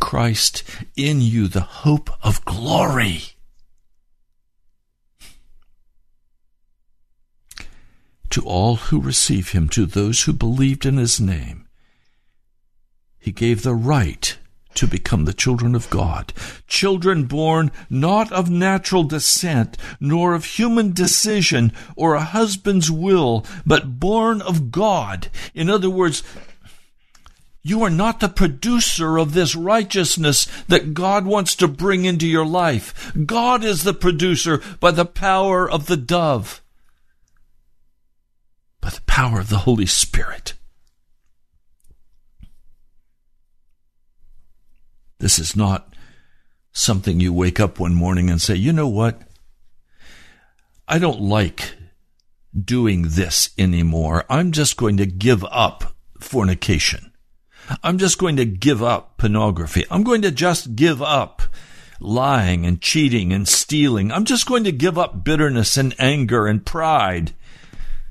Christ 0.00 0.64
in 0.96 1.20
you, 1.20 1.48
the 1.48 1.84
hope 1.84 2.08
of 2.22 2.42
glory. 2.46 3.33
To 8.30 8.42
all 8.42 8.76
who 8.76 9.00
receive 9.00 9.50
him, 9.50 9.68
to 9.70 9.86
those 9.86 10.22
who 10.22 10.32
believed 10.32 10.86
in 10.86 10.96
his 10.96 11.20
name. 11.20 11.66
He 13.18 13.32
gave 13.32 13.62
the 13.62 13.74
right 13.74 14.36
to 14.74 14.86
become 14.86 15.24
the 15.24 15.32
children 15.32 15.74
of 15.74 15.88
God, 15.88 16.32
children 16.66 17.24
born 17.24 17.70
not 17.88 18.30
of 18.32 18.50
natural 18.50 19.04
descent, 19.04 19.76
nor 20.00 20.34
of 20.34 20.44
human 20.44 20.92
decision 20.92 21.72
or 21.96 22.14
a 22.14 22.24
husband's 22.24 22.90
will, 22.90 23.46
but 23.64 24.00
born 24.00 24.42
of 24.42 24.70
God. 24.70 25.28
In 25.54 25.70
other 25.70 25.90
words, 25.90 26.22
you 27.62 27.82
are 27.82 27.90
not 27.90 28.20
the 28.20 28.28
producer 28.28 29.16
of 29.16 29.32
this 29.32 29.54
righteousness 29.54 30.46
that 30.68 30.92
God 30.92 31.24
wants 31.24 31.56
to 31.56 31.68
bring 31.68 32.04
into 32.04 32.26
your 32.26 32.44
life. 32.44 33.12
God 33.24 33.64
is 33.64 33.84
the 33.84 33.94
producer 33.94 34.60
by 34.80 34.90
the 34.90 35.06
power 35.06 35.70
of 35.70 35.86
the 35.86 35.96
dove 35.96 36.60
by 38.84 38.90
the 38.90 39.00
power 39.06 39.40
of 39.40 39.48
the 39.48 39.60
Holy 39.60 39.86
Spirit. 39.86 40.52
This 45.20 45.38
is 45.38 45.56
not 45.56 45.94
something 46.70 47.18
you 47.18 47.32
wake 47.32 47.58
up 47.58 47.80
one 47.80 47.94
morning 47.94 48.28
and 48.28 48.42
say, 48.42 48.54
you 48.54 48.74
know 48.74 48.88
what? 48.88 49.22
I 50.86 50.98
don't 50.98 51.22
like 51.22 51.76
doing 52.62 53.06
this 53.08 53.48
anymore. 53.56 54.26
I'm 54.28 54.52
just 54.52 54.76
going 54.76 54.98
to 54.98 55.06
give 55.06 55.46
up 55.46 55.94
fornication. 56.20 57.10
I'm 57.82 57.96
just 57.96 58.18
going 58.18 58.36
to 58.36 58.44
give 58.44 58.82
up 58.82 59.16
pornography. 59.16 59.86
I'm 59.90 60.02
going 60.02 60.20
to 60.20 60.30
just 60.30 60.76
give 60.76 61.00
up 61.00 61.40
lying 62.00 62.66
and 62.66 62.82
cheating 62.82 63.32
and 63.32 63.48
stealing. 63.48 64.12
I'm 64.12 64.26
just 64.26 64.44
going 64.44 64.64
to 64.64 64.72
give 64.72 64.98
up 64.98 65.24
bitterness 65.24 65.78
and 65.78 65.94
anger 65.98 66.46
and 66.46 66.66
pride 66.66 67.32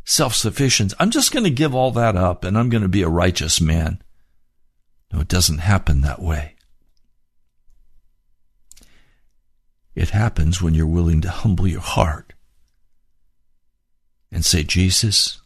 self 0.05 0.35
sufficiency. 0.35 0.95
I'm 0.99 1.11
just 1.11 1.31
going 1.31 1.45
to 1.45 1.49
give 1.49 1.73
all 1.73 1.91
that 1.91 2.15
up 2.15 2.43
and 2.43 2.57
I'm 2.57 2.69
going 2.69 2.83
to 2.83 2.89
be 2.89 3.03
a 3.03 3.09
righteous 3.09 3.61
man. 3.61 4.01
No, 5.11 5.21
it 5.21 5.27
doesn't 5.27 5.59
happen 5.59 6.01
that 6.01 6.21
way. 6.21 6.55
It 9.95 10.09
happens 10.09 10.61
when 10.61 10.73
you're 10.73 10.87
willing 10.87 11.21
to 11.21 11.29
humble 11.29 11.67
your 11.67 11.81
heart 11.81 12.33
and 14.31 14.43
say, 14.43 14.63
Jesus, 14.63 15.39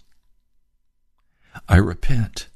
I 1.67 1.75
repent 1.75 2.47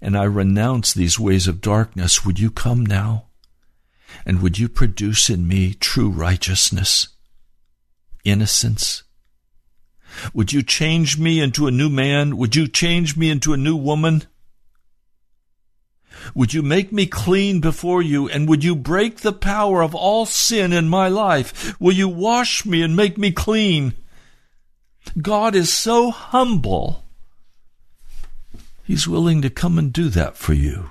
and 0.00 0.16
I 0.16 0.24
renounce 0.24 0.94
these 0.94 1.20
ways 1.20 1.46
of 1.46 1.60
darkness. 1.60 2.24
Would 2.24 2.38
you 2.38 2.50
come 2.50 2.86
now? 2.86 3.26
And 4.24 4.40
would 4.40 4.58
you 4.58 4.68
produce 4.68 5.28
in 5.28 5.46
me 5.46 5.74
true 5.74 6.08
righteousness, 6.08 7.08
innocence, 8.24 9.04
would 10.34 10.52
you 10.52 10.62
change 10.62 11.18
me 11.18 11.40
into 11.40 11.66
a 11.66 11.70
new 11.70 11.88
man? 11.88 12.36
Would 12.36 12.56
you 12.56 12.68
change 12.68 13.16
me 13.16 13.30
into 13.30 13.52
a 13.52 13.56
new 13.56 13.76
woman? 13.76 14.24
Would 16.34 16.52
you 16.52 16.62
make 16.62 16.92
me 16.92 17.06
clean 17.06 17.60
before 17.60 18.02
you, 18.02 18.28
and 18.28 18.48
would 18.48 18.62
you 18.62 18.76
break 18.76 19.18
the 19.18 19.32
power 19.32 19.82
of 19.82 19.94
all 19.94 20.26
sin 20.26 20.72
in 20.72 20.88
my 20.88 21.08
life? 21.08 21.80
Will 21.80 21.94
you 21.94 22.08
wash 22.08 22.66
me 22.66 22.82
and 22.82 22.94
make 22.94 23.16
me 23.16 23.30
clean? 23.30 23.94
God 25.20 25.54
is 25.54 25.72
so 25.72 26.10
humble. 26.10 27.04
He's 28.84 29.08
willing 29.08 29.40
to 29.42 29.50
come 29.50 29.78
and 29.78 29.92
do 29.92 30.08
that 30.10 30.36
for 30.36 30.52
you. 30.52 30.90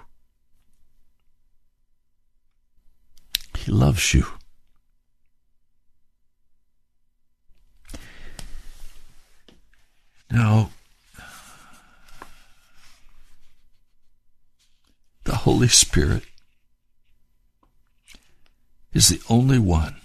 He 3.57 3.72
loves 3.72 4.13
you. 4.13 4.26
Now, 10.32 10.70
the 15.24 15.36
Holy 15.36 15.68
Spirit 15.68 16.24
is 18.94 19.10
the 19.10 19.22
only 19.30 19.60
one 19.60 19.96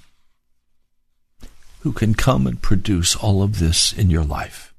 who 1.80 1.92
can 1.92 2.14
come 2.14 2.46
and 2.46 2.62
produce 2.62 3.14
all 3.14 3.42
of 3.42 3.58
this 3.58 3.92
in 3.92 4.08
your 4.08 4.24
life. 4.24 4.72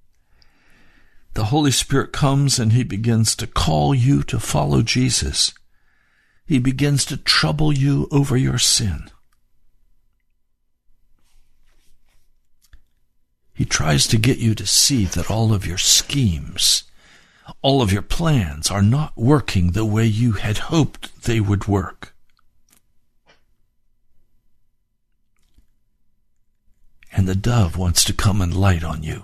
The 1.35 1.45
Holy 1.45 1.71
Spirit 1.71 2.11
comes 2.11 2.57
and 2.57 2.73
He 2.73 2.83
begins 2.83 3.35
to 3.35 3.45
call 3.45 3.93
you 3.93 4.23
to 4.23 4.39
follow 4.39 4.81
Jesus. 4.81 5.53
He 6.47 6.59
begins 6.59 7.05
to 7.05 7.17
trouble 7.17 7.71
you 7.73 8.07
over 8.09 8.35
your 8.37 8.57
sin. 8.57 9.11
He 13.55 13.65
tries 13.65 14.05
to 14.07 14.17
get 14.17 14.37
you 14.37 14.53
to 14.53 14.67
see 14.67 15.05
that 15.05 15.31
all 15.31 15.51
of 15.51 15.65
your 15.65 15.79
schemes, 15.79 16.83
all 17.63 17.81
of 17.81 17.91
your 17.91 18.03
plans 18.03 18.69
are 18.69 18.83
not 18.83 19.17
working 19.17 19.71
the 19.71 19.85
way 19.85 20.05
you 20.05 20.33
had 20.33 20.69
hoped 20.69 21.23
they 21.23 21.39
would 21.39 21.67
work. 21.67 22.15
and 27.15 27.29
the 27.29 27.35
dove 27.35 27.77
wants 27.77 28.03
to 28.03 28.13
come 28.13 28.41
and 28.41 28.53
light 28.53 28.83
on 28.83 29.01
you. 29.01 29.23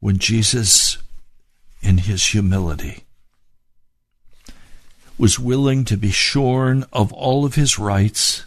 When 0.00 0.18
Jesus, 0.18 0.98
in 1.80 1.98
his 1.98 2.26
humility, 2.26 3.04
was 5.16 5.38
willing 5.38 5.84
to 5.84 5.96
be 5.96 6.10
shorn 6.10 6.84
of 6.92 7.12
all 7.12 7.44
of 7.44 7.54
his 7.54 7.78
rights, 7.78 8.44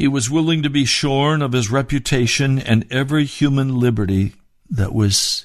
he 0.00 0.08
was 0.08 0.30
willing 0.30 0.62
to 0.62 0.70
be 0.70 0.86
shorn 0.86 1.42
of 1.42 1.52
his 1.52 1.70
reputation 1.70 2.58
and 2.58 2.90
every 2.90 3.26
human 3.26 3.78
liberty 3.78 4.32
that 4.70 4.94
was 4.94 5.44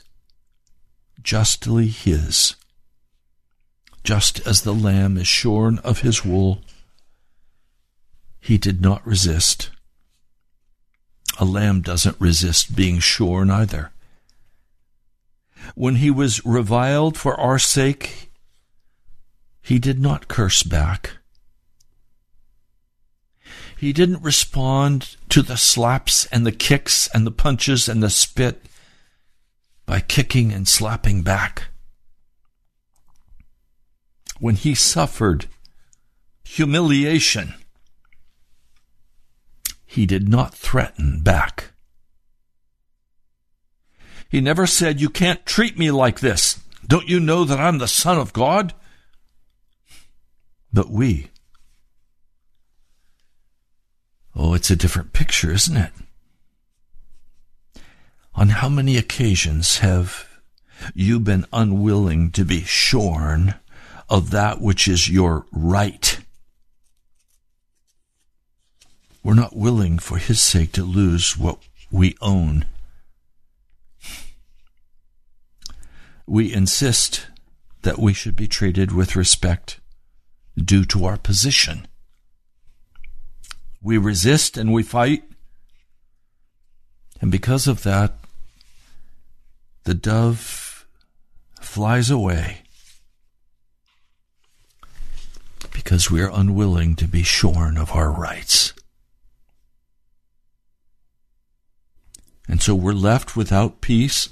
justly 1.21 1.87
his, 1.87 2.55
just 4.01 4.47
as 4.47 4.61
the 4.61 4.73
lamb 4.73 5.17
is 5.17 5.27
shorn 5.27 5.77
of 5.79 5.99
his 5.99 6.23
wool 6.23 6.61
he 8.39 8.57
did 8.57 8.79
not 8.81 9.05
resist. 9.05 9.71
A 11.37 11.43
lamb 11.43 11.81
doesn't 11.81 12.15
resist 12.17 12.77
being 12.77 12.99
shorn 12.99 13.51
either. 13.51 13.91
When 15.75 15.95
he 15.95 16.09
was 16.09 16.45
reviled 16.45 17.17
for 17.17 17.37
our 17.37 17.59
sake, 17.59 18.31
he 19.61 19.79
did 19.79 19.99
not 19.99 20.29
curse 20.29 20.63
back. 20.63 21.17
He 23.77 23.93
didn't 23.93 24.23
respond 24.23 25.17
to 25.29 25.41
the 25.41 25.57
slaps 25.57 26.25
and 26.27 26.45
the 26.45 26.51
kicks 26.51 27.09
and 27.13 27.27
the 27.27 27.31
punches 27.31 27.89
and 27.89 28.01
the 28.01 28.09
spit 28.09 28.65
by 29.85 29.99
kicking 29.99 30.51
and 30.51 30.67
slapping 30.67 31.21
back. 31.21 31.65
When 34.39 34.55
he 34.55 34.75
suffered 34.75 35.47
humiliation, 36.43 37.53
he 39.85 40.05
did 40.05 40.27
not 40.27 40.53
threaten 40.53 41.21
back. 41.21 41.71
He 44.29 44.41
never 44.41 44.67
said, 44.67 44.99
You 44.99 45.09
can't 45.09 45.45
treat 45.45 45.77
me 45.77 45.91
like 45.91 46.19
this. 46.19 46.59
Don't 46.85 47.07
you 47.07 47.19
know 47.19 47.45
that 47.45 47.59
I'm 47.59 47.77
the 47.77 47.87
Son 47.87 48.17
of 48.17 48.33
God? 48.33 48.73
But 50.73 50.89
we. 50.89 51.29
Oh, 54.35 54.53
it's 54.53 54.69
a 54.69 54.75
different 54.75 55.13
picture, 55.13 55.51
isn't 55.51 55.77
it? 55.77 55.91
On 58.33 58.49
how 58.49 58.67
many 58.67 58.97
occasions 58.97 59.77
have 59.77 60.27
you 60.93 61.21
been 61.21 61.45
unwilling 61.53 62.31
to 62.31 62.43
be 62.43 62.63
shorn 62.63 63.55
of 64.09 64.31
that 64.31 64.59
which 64.59 64.89
is 64.89 65.09
your 65.09 65.45
right? 65.53 66.19
We're 69.23 69.35
not 69.35 69.55
willing 69.55 69.99
for 69.99 70.17
His 70.17 70.41
sake 70.41 70.73
to 70.73 70.83
lose 70.83 71.37
what 71.37 71.59
we 71.89 72.17
own. 72.21 72.65
We 76.27 76.53
insist 76.53 77.27
that 77.83 77.99
we 77.99 78.13
should 78.13 78.35
be 78.35 78.47
treated 78.47 78.91
with 78.91 79.15
respect 79.15 79.79
due 80.57 80.83
to 80.85 81.05
our 81.05 81.17
position. 81.17 81.87
We 83.85 83.99
resist 83.99 84.57
and 84.57 84.73
we 84.73 84.81
fight. 84.81 85.23
And 87.21 87.31
because 87.31 87.67
of 87.67 87.83
that, 87.83 88.13
the 89.83 89.93
dove 89.93 90.87
flies 91.61 92.09
away 92.09 92.63
because 95.71 96.09
we 96.09 96.19
are 96.19 96.31
unwilling 96.33 96.95
to 96.95 97.07
be 97.07 97.21
shorn 97.21 97.77
of 97.77 97.91
our 97.91 98.11
rights. 98.11 98.73
And 102.47 102.63
so 102.63 102.73
we're 102.73 102.93
left 102.93 103.35
without 103.35 103.81
peace. 103.81 104.29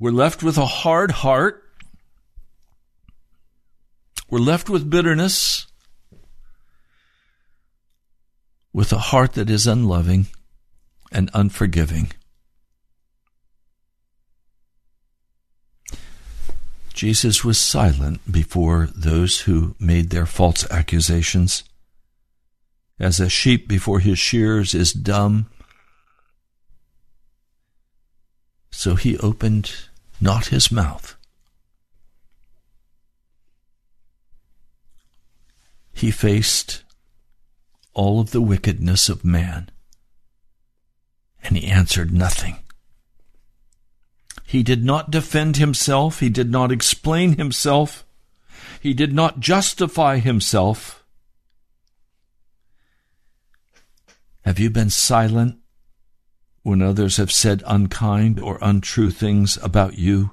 We're 0.00 0.10
left 0.10 0.42
with 0.42 0.58
a 0.58 0.66
hard 0.66 1.12
heart. 1.12 1.62
We're 4.28 4.40
left 4.40 4.68
with 4.68 4.90
bitterness, 4.90 5.67
with 8.72 8.92
a 8.92 8.98
heart 8.98 9.32
that 9.34 9.50
is 9.50 9.66
unloving 9.66 10.26
and 11.10 11.30
unforgiving. 11.34 12.12
Jesus 16.92 17.44
was 17.44 17.58
silent 17.58 18.20
before 18.30 18.88
those 18.94 19.40
who 19.40 19.76
made 19.78 20.10
their 20.10 20.26
false 20.26 20.68
accusations. 20.70 21.62
As 22.98 23.20
a 23.20 23.28
sheep 23.28 23.68
before 23.68 24.00
his 24.00 24.18
shears 24.18 24.74
is 24.74 24.92
dumb 24.92 25.46
So 28.78 28.94
he 28.94 29.18
opened 29.18 29.72
not 30.20 30.46
his 30.46 30.70
mouth. 30.70 31.16
He 35.92 36.12
faced 36.12 36.84
all 37.98 38.20
of 38.20 38.30
the 38.30 38.40
wickedness 38.40 39.08
of 39.08 39.24
man, 39.24 39.68
and 41.42 41.56
he 41.56 41.66
answered 41.66 42.12
nothing. 42.12 42.56
He 44.46 44.62
did 44.62 44.84
not 44.84 45.10
defend 45.10 45.56
himself. 45.56 46.20
He 46.20 46.28
did 46.28 46.48
not 46.48 46.70
explain 46.70 47.36
himself. 47.36 48.06
He 48.80 48.94
did 48.94 49.12
not 49.12 49.40
justify 49.40 50.18
himself. 50.18 51.04
Have 54.42 54.60
you 54.60 54.70
been 54.70 54.90
silent 54.90 55.58
when 56.62 56.80
others 56.80 57.16
have 57.16 57.32
said 57.32 57.64
unkind 57.66 58.38
or 58.38 58.60
untrue 58.62 59.10
things 59.10 59.58
about 59.60 59.98
you? 59.98 60.30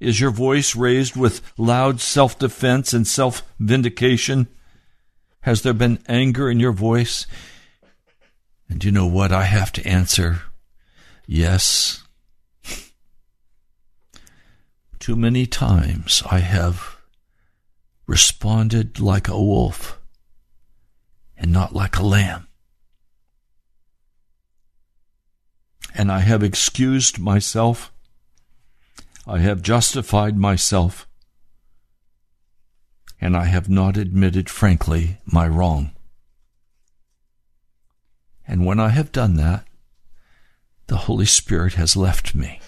Is 0.00 0.18
your 0.18 0.32
voice 0.32 0.74
raised 0.74 1.14
with 1.14 1.42
loud 1.56 2.00
self 2.00 2.40
defense 2.40 2.92
and 2.92 3.06
self 3.06 3.44
vindication? 3.60 4.48
Has 5.42 5.62
there 5.62 5.72
been 5.72 5.98
anger 6.08 6.50
in 6.50 6.58
your 6.58 6.72
voice? 6.72 7.26
And 8.68 8.82
you 8.82 8.90
know 8.90 9.06
what? 9.06 9.32
I 9.32 9.44
have 9.44 9.72
to 9.72 9.86
answer 9.86 10.42
yes. 11.26 12.04
Too 14.98 15.16
many 15.16 15.46
times 15.46 16.22
I 16.30 16.38
have 16.38 16.96
responded 18.06 19.00
like 19.00 19.28
a 19.28 19.36
wolf 19.36 20.00
and 21.36 21.52
not 21.52 21.74
like 21.74 21.96
a 21.96 22.02
lamb. 22.04 22.46
and 25.94 26.10
I 26.10 26.20
have 26.20 26.42
excused 26.42 27.18
myself. 27.18 27.92
I 29.26 29.38
have 29.38 29.62
justified 29.62 30.36
myself, 30.36 31.06
and 33.22 33.36
I 33.36 33.44
have 33.44 33.68
not 33.68 33.96
admitted 33.96 34.50
frankly 34.50 35.18
my 35.24 35.46
wrong. 35.46 35.92
And 38.48 38.66
when 38.66 38.80
I 38.80 38.88
have 38.88 39.12
done 39.12 39.36
that, 39.36 39.64
the 40.88 40.96
Holy 40.96 41.24
Spirit 41.24 41.74
has 41.74 41.96
left 41.96 42.34
me. 42.34 42.60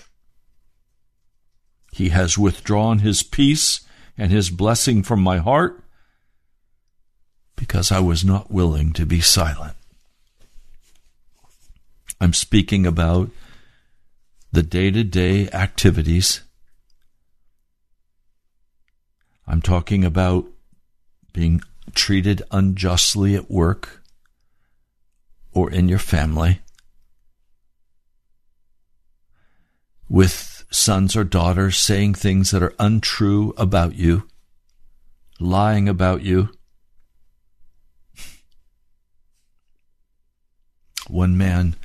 He 1.90 2.10
has 2.10 2.38
withdrawn 2.38 3.00
His 3.00 3.24
peace 3.24 3.80
and 4.16 4.30
His 4.30 4.48
blessing 4.48 5.02
from 5.02 5.20
my 5.20 5.38
heart 5.38 5.82
because 7.56 7.90
I 7.90 7.98
was 7.98 8.24
not 8.24 8.52
willing 8.52 8.92
to 8.92 9.04
be 9.04 9.20
silent. 9.20 9.76
I'm 12.20 12.32
speaking 12.32 12.86
about 12.86 13.28
the 14.52 14.62
day 14.62 14.92
to 14.92 15.02
day 15.02 15.48
activities. 15.50 16.42
I'm 19.46 19.60
talking 19.60 20.04
about 20.04 20.46
being 21.32 21.60
treated 21.94 22.42
unjustly 22.50 23.34
at 23.34 23.50
work 23.50 24.02
or 25.52 25.70
in 25.70 25.88
your 25.88 25.98
family, 25.98 26.60
with 30.08 30.64
sons 30.70 31.14
or 31.14 31.24
daughters 31.24 31.76
saying 31.76 32.14
things 32.14 32.50
that 32.50 32.62
are 32.62 32.74
untrue 32.78 33.54
about 33.56 33.94
you, 33.94 34.26
lying 35.38 35.88
about 35.88 36.22
you. 36.22 36.48
One 41.08 41.36
man 41.36 41.76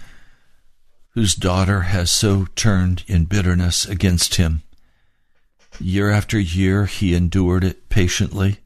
whose 1.09 1.35
daughter 1.35 1.81
has 1.81 2.09
so 2.09 2.45
turned 2.55 3.03
in 3.07 3.25
bitterness 3.25 3.85
against 3.85 4.35
him. 4.35 4.63
Year 5.79 6.09
after 6.09 6.39
year, 6.39 6.85
he 6.85 7.13
endured 7.13 7.63
it 7.63 7.89
patiently. 7.89 8.59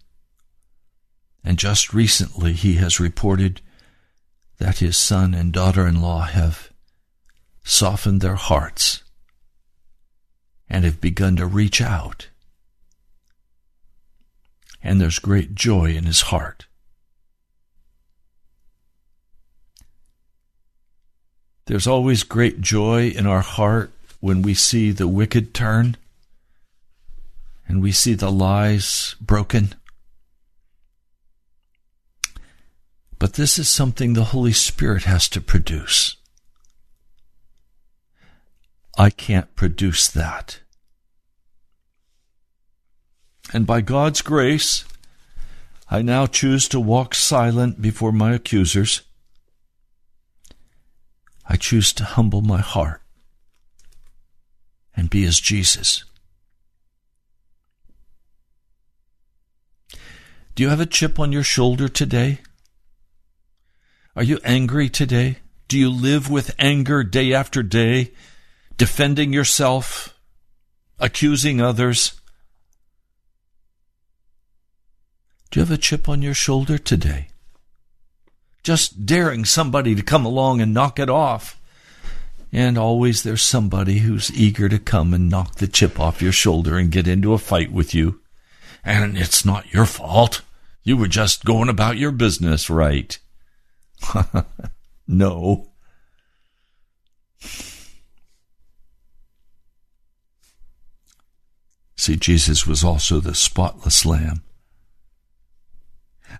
And 1.43 1.59
just 1.59 1.93
recently, 1.93 2.53
he 2.53 2.75
has 2.75 2.99
reported 2.99 3.61
that 4.57 4.79
his 4.79 4.97
son 4.97 5.33
and 5.33 5.51
daughter 5.51 5.85
in 5.87 6.01
law 6.01 6.21
have 6.21 6.71
softened 7.63 8.21
their 8.21 8.35
hearts 8.35 9.03
and 10.69 10.85
have 10.85 11.01
begun 11.01 11.35
to 11.35 11.45
reach 11.45 11.81
out. 11.81 12.29
And 14.81 14.99
there's 14.99 15.19
great 15.19 15.53
joy 15.55 15.95
in 15.95 16.05
his 16.05 16.21
heart. 16.21 16.65
There's 21.65 21.87
always 21.87 22.23
great 22.23 22.59
joy 22.59 23.09
in 23.09 23.25
our 23.25 23.41
heart 23.41 23.91
when 24.19 24.41
we 24.41 24.53
see 24.53 24.91
the 24.91 25.07
wicked 25.07 25.53
turn 25.53 25.95
and 27.68 27.82
we 27.82 27.91
see 27.91 28.14
the 28.14 28.32
lies 28.32 29.16
broken. 29.22 29.76
But 33.20 33.34
this 33.34 33.57
is 33.57 33.70
something 33.70 34.14
the 34.14 34.26
Holy 34.26 34.51
Spirit 34.51 35.03
has 35.03 35.30
to 35.30 35.41
produce. 35.41 36.18
I 38.97 39.09
can't 39.09 39.55
produce 39.55 40.07
that. 40.09 40.59
And 43.53 43.66
by 43.66 43.82
God's 43.82 44.22
grace, 44.22 44.86
I 45.89 46.01
now 46.01 46.26
choose 46.26 46.68
to 46.70 46.80
walk 46.80 47.16
silent 47.16 47.82
before 47.82 48.11
my 48.11 48.34
accusers. 48.34 49.01
I 51.47 51.55
choose 51.55 51.93
to 51.93 52.03
humble 52.03 52.41
my 52.41 52.61
heart 52.61 53.01
and 54.95 55.09
be 55.09 55.26
as 55.26 55.39
Jesus. 55.39 56.03
Do 60.55 60.61
you 60.61 60.69
have 60.69 60.79
a 60.79 60.85
chip 60.85 61.19
on 61.19 61.31
your 61.31 61.43
shoulder 61.43 61.87
today? 61.89 62.39
Are 64.15 64.23
you 64.23 64.39
angry 64.43 64.87
today? 64.87 65.37
Do 65.67 65.79
you 65.79 65.89
live 65.89 66.29
with 66.29 66.53
anger 66.59 67.03
day 67.03 67.33
after 67.33 67.63
day, 67.63 68.11
defending 68.77 69.33
yourself, 69.33 70.15
accusing 70.99 71.59
others? 71.59 72.13
Do 75.49 75.59
you 75.59 75.65
have 75.65 75.71
a 75.73 75.81
chip 75.81 76.07
on 76.07 76.21
your 76.21 76.35
shoulder 76.35 76.77
today? 76.77 77.29
Just 78.61 79.07
daring 79.07 79.45
somebody 79.45 79.95
to 79.95 80.03
come 80.03 80.25
along 80.25 80.61
and 80.61 80.73
knock 80.73 80.99
it 80.99 81.09
off. 81.09 81.59
And 82.51 82.77
always 82.77 83.23
there's 83.23 83.41
somebody 83.41 83.99
who's 83.99 84.31
eager 84.31 84.69
to 84.69 84.77
come 84.77 85.15
and 85.15 85.29
knock 85.29 85.55
the 85.55 85.67
chip 85.67 85.99
off 85.99 86.21
your 86.21 86.31
shoulder 86.31 86.77
and 86.77 86.91
get 86.91 87.07
into 87.07 87.33
a 87.33 87.39
fight 87.39 87.71
with 87.71 87.95
you. 87.95 88.19
And 88.84 89.17
it's 89.17 89.45
not 89.45 89.73
your 89.73 89.86
fault. 89.86 90.41
You 90.84 90.97
were 90.97 91.07
just 91.07 91.45
going 91.45 91.69
about 91.69 91.97
your 91.97 92.11
business 92.11 92.69
right. 92.69 93.17
no. 95.07 95.69
See, 101.95 102.17
Jesus 102.17 102.67
was 102.67 102.84
also 102.84 103.21
the 103.21 103.34
spotless 103.34 104.05
lamb. 104.05 104.43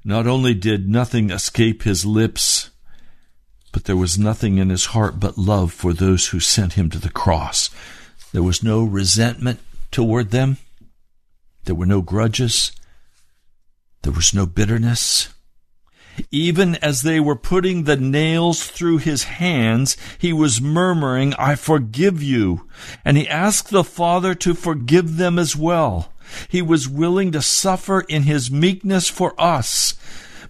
Not 0.04 0.28
only 0.28 0.54
did 0.54 0.90
nothing 0.90 1.30
escape 1.30 1.84
his 1.84 2.06
lips, 2.06 2.70
but 3.72 3.86
there 3.86 3.96
was 3.96 4.20
nothing 4.20 4.58
in 4.58 4.70
his 4.70 4.88
heart 4.88 5.22
but 5.22 5.38
love 5.38 5.72
for 5.72 5.94
those 5.94 6.28
who 6.28 6.42
sent 6.42 6.74
him 6.74 6.90
to 6.90 7.00
the 7.00 7.10
cross. 7.10 7.70
There 8.34 8.44
was 8.44 8.62
no 8.62 8.84
resentment 8.84 9.60
toward 9.90 10.32
them. 10.32 10.58
There 11.66 11.76
were 11.76 11.86
no 11.86 12.02
grudges. 12.02 12.72
There 14.02 14.14
was 14.14 14.34
no 14.34 14.46
bitterness. 14.46 15.30
Even 16.30 16.76
as 16.76 17.02
they 17.02 17.20
were 17.20 17.36
putting 17.36 17.84
the 17.84 17.96
nails 17.96 18.68
through 18.68 19.00
his 19.00 19.24
hands, 19.24 19.98
he 20.18 20.32
was 20.32 20.62
murmuring, 20.62 21.34
I 21.36 21.56
forgive 21.56 22.22
you. 22.22 22.68
And 23.04 23.18
he 23.18 23.28
asked 23.28 23.70
the 23.70 23.84
Father 23.84 24.36
to 24.36 24.54
forgive 24.54 25.18
them 25.18 25.40
as 25.40 25.56
well. 25.56 26.14
He 26.50 26.62
was 26.62 26.88
willing 26.88 27.32
to 27.32 27.42
suffer 27.42 28.02
in 28.02 28.24
his 28.24 28.52
meekness 28.52 29.10
for 29.10 29.34
us. 29.40 29.96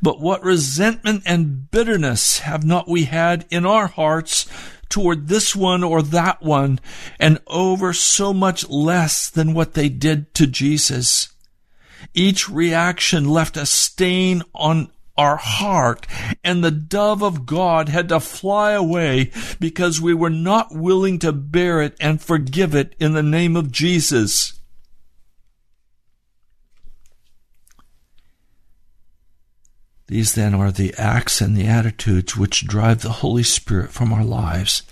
But 0.01 0.20
what 0.20 0.43
resentment 0.43 1.24
and 1.26 1.72
bitterness 1.72 2.39
have 2.39 2.66
not 2.66 2.89
we 2.89 3.05
had 3.05 3.45
in 3.49 3.66
our 3.66 3.88
hearts 3.88 4.45
toward 4.94 5.28
this 5.28 5.56
one 5.56 5.84
or 5.84 6.04
that 6.04 6.39
one, 6.44 6.80
and 7.20 7.39
over 7.48 7.94
so 7.94 8.32
much 8.32 8.70
less 8.70 9.28
than 9.28 9.56
what 9.56 9.74
they 9.74 9.89
did 9.89 10.32
to 10.36 10.46
Jesus? 10.46 11.34
Each 12.14 12.48
reaction 12.48 13.28
left 13.28 13.58
a 13.58 13.66
stain 13.66 14.44
on 14.54 14.91
our 15.18 15.38
heart, 15.38 16.06
and 16.44 16.64
the 16.64 16.70
dove 16.70 17.24
of 17.24 17.48
God 17.48 17.89
had 17.89 18.08
to 18.10 18.20
fly 18.20 18.74
away 18.74 19.32
because 19.60 20.00
we 20.00 20.14
were 20.14 20.30
not 20.30 20.76
willing 20.76 21.18
to 21.20 21.32
bear 21.32 21.82
it 21.82 21.98
and 22.00 22.22
forgive 22.22 22.76
it 22.76 22.94
in 23.00 23.14
the 23.14 23.24
name 23.24 23.56
of 23.56 23.72
Jesus. 23.72 24.60
These 30.14 30.34
then 30.34 30.53
are 30.53 30.72
the 30.72 30.93
acts 30.95 31.41
and 31.41 31.57
the 31.57 31.66
attitudes 31.66 32.38
which 32.38 32.68
drive 32.68 33.01
the 33.01 33.24
Holy 33.24 33.41
Spirit 33.41 33.89
from 33.89 34.14
our 34.14 34.24
lives. 34.24 34.84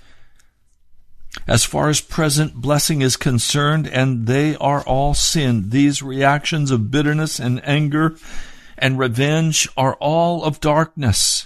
As 1.47 1.63
far 1.63 1.89
as 1.89 2.01
present 2.01 2.55
blessing 2.55 3.03
is 3.03 3.17
concerned, 3.17 3.87
and 3.87 4.25
they 4.25 4.55
are 4.55 4.81
all 4.81 5.13
sin, 5.13 5.69
these 5.69 6.01
reactions 6.01 6.71
of 6.71 6.89
bitterness 6.89 7.39
and 7.39 7.61
anger 7.63 8.15
and 8.79 8.97
revenge 8.97 9.69
are 9.77 9.93
all 9.99 10.43
of 10.43 10.59
darkness. 10.59 11.45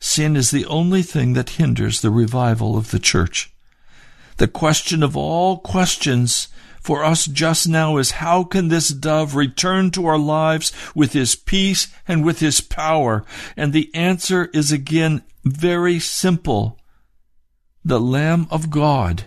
Sin 0.00 0.34
is 0.34 0.50
the 0.50 0.64
only 0.64 1.02
thing 1.02 1.34
that 1.34 1.60
hinders 1.60 2.00
the 2.00 2.10
revival 2.10 2.74
of 2.78 2.90
the 2.90 2.98
church. 2.98 3.52
The 4.38 4.48
question 4.48 5.02
of 5.02 5.14
all 5.14 5.58
questions 5.58 6.48
for 6.86 7.02
us 7.02 7.26
just 7.26 7.66
now 7.66 7.96
is 7.96 8.22
how 8.22 8.44
can 8.44 8.68
this 8.68 8.90
dove 8.90 9.34
return 9.34 9.90
to 9.90 10.06
our 10.06 10.16
lives 10.16 10.70
with 10.94 11.14
his 11.14 11.34
peace 11.34 11.88
and 12.06 12.24
with 12.24 12.38
his 12.38 12.60
power? 12.60 13.24
And 13.56 13.72
the 13.72 13.92
answer 13.92 14.44
is 14.54 14.70
again 14.70 15.24
very 15.42 15.98
simple. 15.98 16.78
The 17.84 17.98
Lamb 17.98 18.46
of 18.52 18.70
God. 18.70 19.24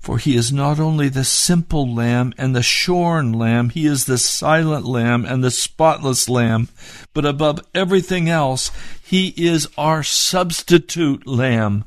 For 0.00 0.16
he 0.16 0.34
is 0.34 0.50
not 0.50 0.80
only 0.80 1.10
the 1.10 1.24
simple 1.24 1.86
lamb 1.86 2.32
and 2.38 2.56
the 2.56 2.62
shorn 2.62 3.34
lamb, 3.34 3.68
he 3.68 3.84
is 3.84 4.06
the 4.06 4.16
silent 4.16 4.86
lamb 4.86 5.26
and 5.26 5.44
the 5.44 5.50
spotless 5.50 6.26
lamb. 6.26 6.70
But 7.12 7.26
above 7.26 7.60
everything 7.74 8.30
else, 8.30 8.70
he 9.04 9.34
is 9.36 9.68
our 9.76 10.02
substitute 10.02 11.26
lamb. 11.26 11.84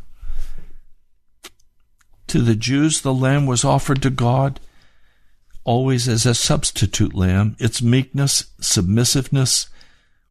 To 2.31 2.41
the 2.41 2.55
Jews, 2.55 3.01
the 3.01 3.13
lamb 3.13 3.45
was 3.45 3.65
offered 3.65 4.01
to 4.03 4.09
God 4.09 4.61
always 5.65 6.07
as 6.07 6.25
a 6.25 6.33
substitute 6.33 7.13
lamb. 7.13 7.57
Its 7.59 7.81
meekness, 7.81 8.45
submissiveness 8.61 9.67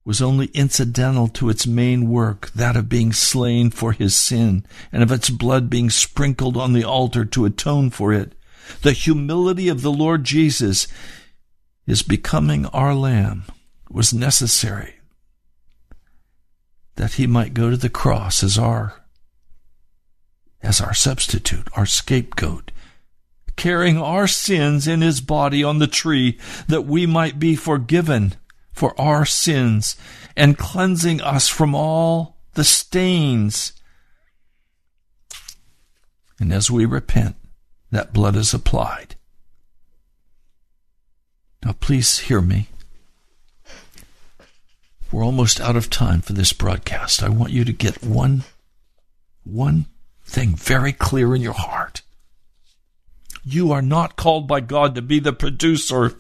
was 0.03 0.23
only 0.23 0.47
incidental 0.55 1.29
to 1.29 1.51
its 1.51 1.67
main 1.67 2.09
work, 2.09 2.53
that 2.53 2.75
of 2.75 2.89
being 2.89 3.13
slain 3.13 3.69
for 3.69 3.93
his 3.93 4.17
sin, 4.17 4.65
and 4.91 5.03
of 5.03 5.13
its 5.13 5.29
blood 5.29 5.69
being 5.69 5.91
sprinkled 5.91 6.57
on 6.57 6.73
the 6.73 6.85
altar 6.85 7.27
to 7.27 7.45
atone 7.45 7.91
for 7.91 8.15
it. 8.15 8.33
The 8.81 8.93
humility 8.93 9.69
of 9.69 9.83
the 9.83 9.93
Lord 9.93 10.25
Jesus 10.25 10.89
his 11.85 12.01
becoming 12.01 12.65
our 12.69 12.95
lamb 12.95 13.45
was 13.91 14.15
necessary 14.15 14.95
that 16.97 17.13
he 17.13 17.27
might 17.27 17.53
go 17.53 17.69
to 17.69 17.77
the 17.77 17.91
cross 17.91 18.43
as 18.43 18.57
our 18.57 19.00
as 20.63 20.81
our 20.81 20.95
substitute, 20.95 21.69
our 21.75 21.87
scapegoat, 21.87 22.71
carrying 23.57 23.99
our 23.99 24.27
sins 24.27 24.87
in 24.87 25.01
his 25.01 25.21
body 25.21 25.63
on 25.65 25.79
the 25.79 25.87
tree 25.87 26.39
that 26.69 26.83
we 26.83 27.07
might 27.07 27.39
be 27.39 27.57
forgiven 27.57 28.35
for 28.73 28.99
our 29.01 29.25
sins 29.25 29.97
and 30.37 30.59
cleansing 30.59 31.21
us 31.21 31.49
from 31.49 31.75
all 31.75 32.37
the 32.55 32.65
stains. 32.65 33.73
And 36.39 36.53
as 36.53 36.71
we 36.71 36.87
repent, 36.87 37.37
that 37.91 38.13
blood 38.13 38.37
is 38.37 38.55
applied. 38.55 39.17
Now, 41.65 41.73
please 41.73 42.21
hear 42.21 42.41
me. 42.41 42.69
We're 45.13 45.25
almost 45.25 45.61
out 45.61 45.77
of 45.77 45.91
time 45.91 46.21
for 46.21 46.33
this 46.33 46.53
broadcast. 46.53 47.23
I 47.23 47.29
want 47.29 47.53
you 47.53 47.65
to 47.65 47.73
get 47.73 48.03
one, 48.03 48.45
one 49.45 49.87
thing 50.31 50.55
very 50.55 50.93
clear 50.93 51.35
in 51.35 51.43
your 51.43 51.53
heart. 51.53 52.03
You 53.45 53.73
are 53.73 53.83
not 53.83 54.17
called 54.17 54.47
by 54.47 54.61
God 54.61 54.95
to 54.95 55.03
be 55.03 55.19
the 55.19 55.33
producer. 55.33 56.17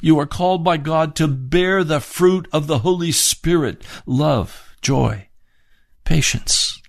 You 0.00 0.18
are 0.20 0.26
called 0.26 0.62
by 0.62 0.76
God 0.76 1.16
to 1.16 1.26
bear 1.26 1.82
the 1.84 2.00
fruit 2.00 2.48
of 2.52 2.66
the 2.66 2.78
Holy 2.78 3.12
Spirit 3.12 3.82
love, 4.06 4.76
joy, 4.80 5.28
patience, 6.04 6.80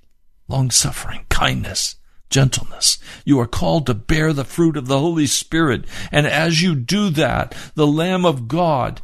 long 0.47 0.69
suffering, 0.69 1.25
kindness, 1.29 1.95
gentleness. 2.29 2.99
You 3.23 3.39
are 3.39 3.47
called 3.47 3.87
to 3.87 3.93
bear 3.93 4.31
the 4.31 4.45
fruit 4.45 4.77
of 4.77 4.87
the 4.87 4.99
Holy 4.99 5.27
Spirit. 5.27 5.85
And 6.11 6.27
as 6.27 6.61
you 6.61 6.75
do 6.75 7.09
that, 7.11 7.55
the 7.75 7.87
Lamb 7.87 8.25
of 8.25 8.47
God, 8.47 9.01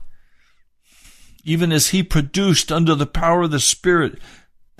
even 1.43 1.71
as 1.71 1.89
he 1.89 2.03
produced 2.03 2.71
under 2.71 2.93
the 2.93 3.07
power 3.07 3.43
of 3.43 3.51
the 3.51 3.59
Spirit, 3.59 4.19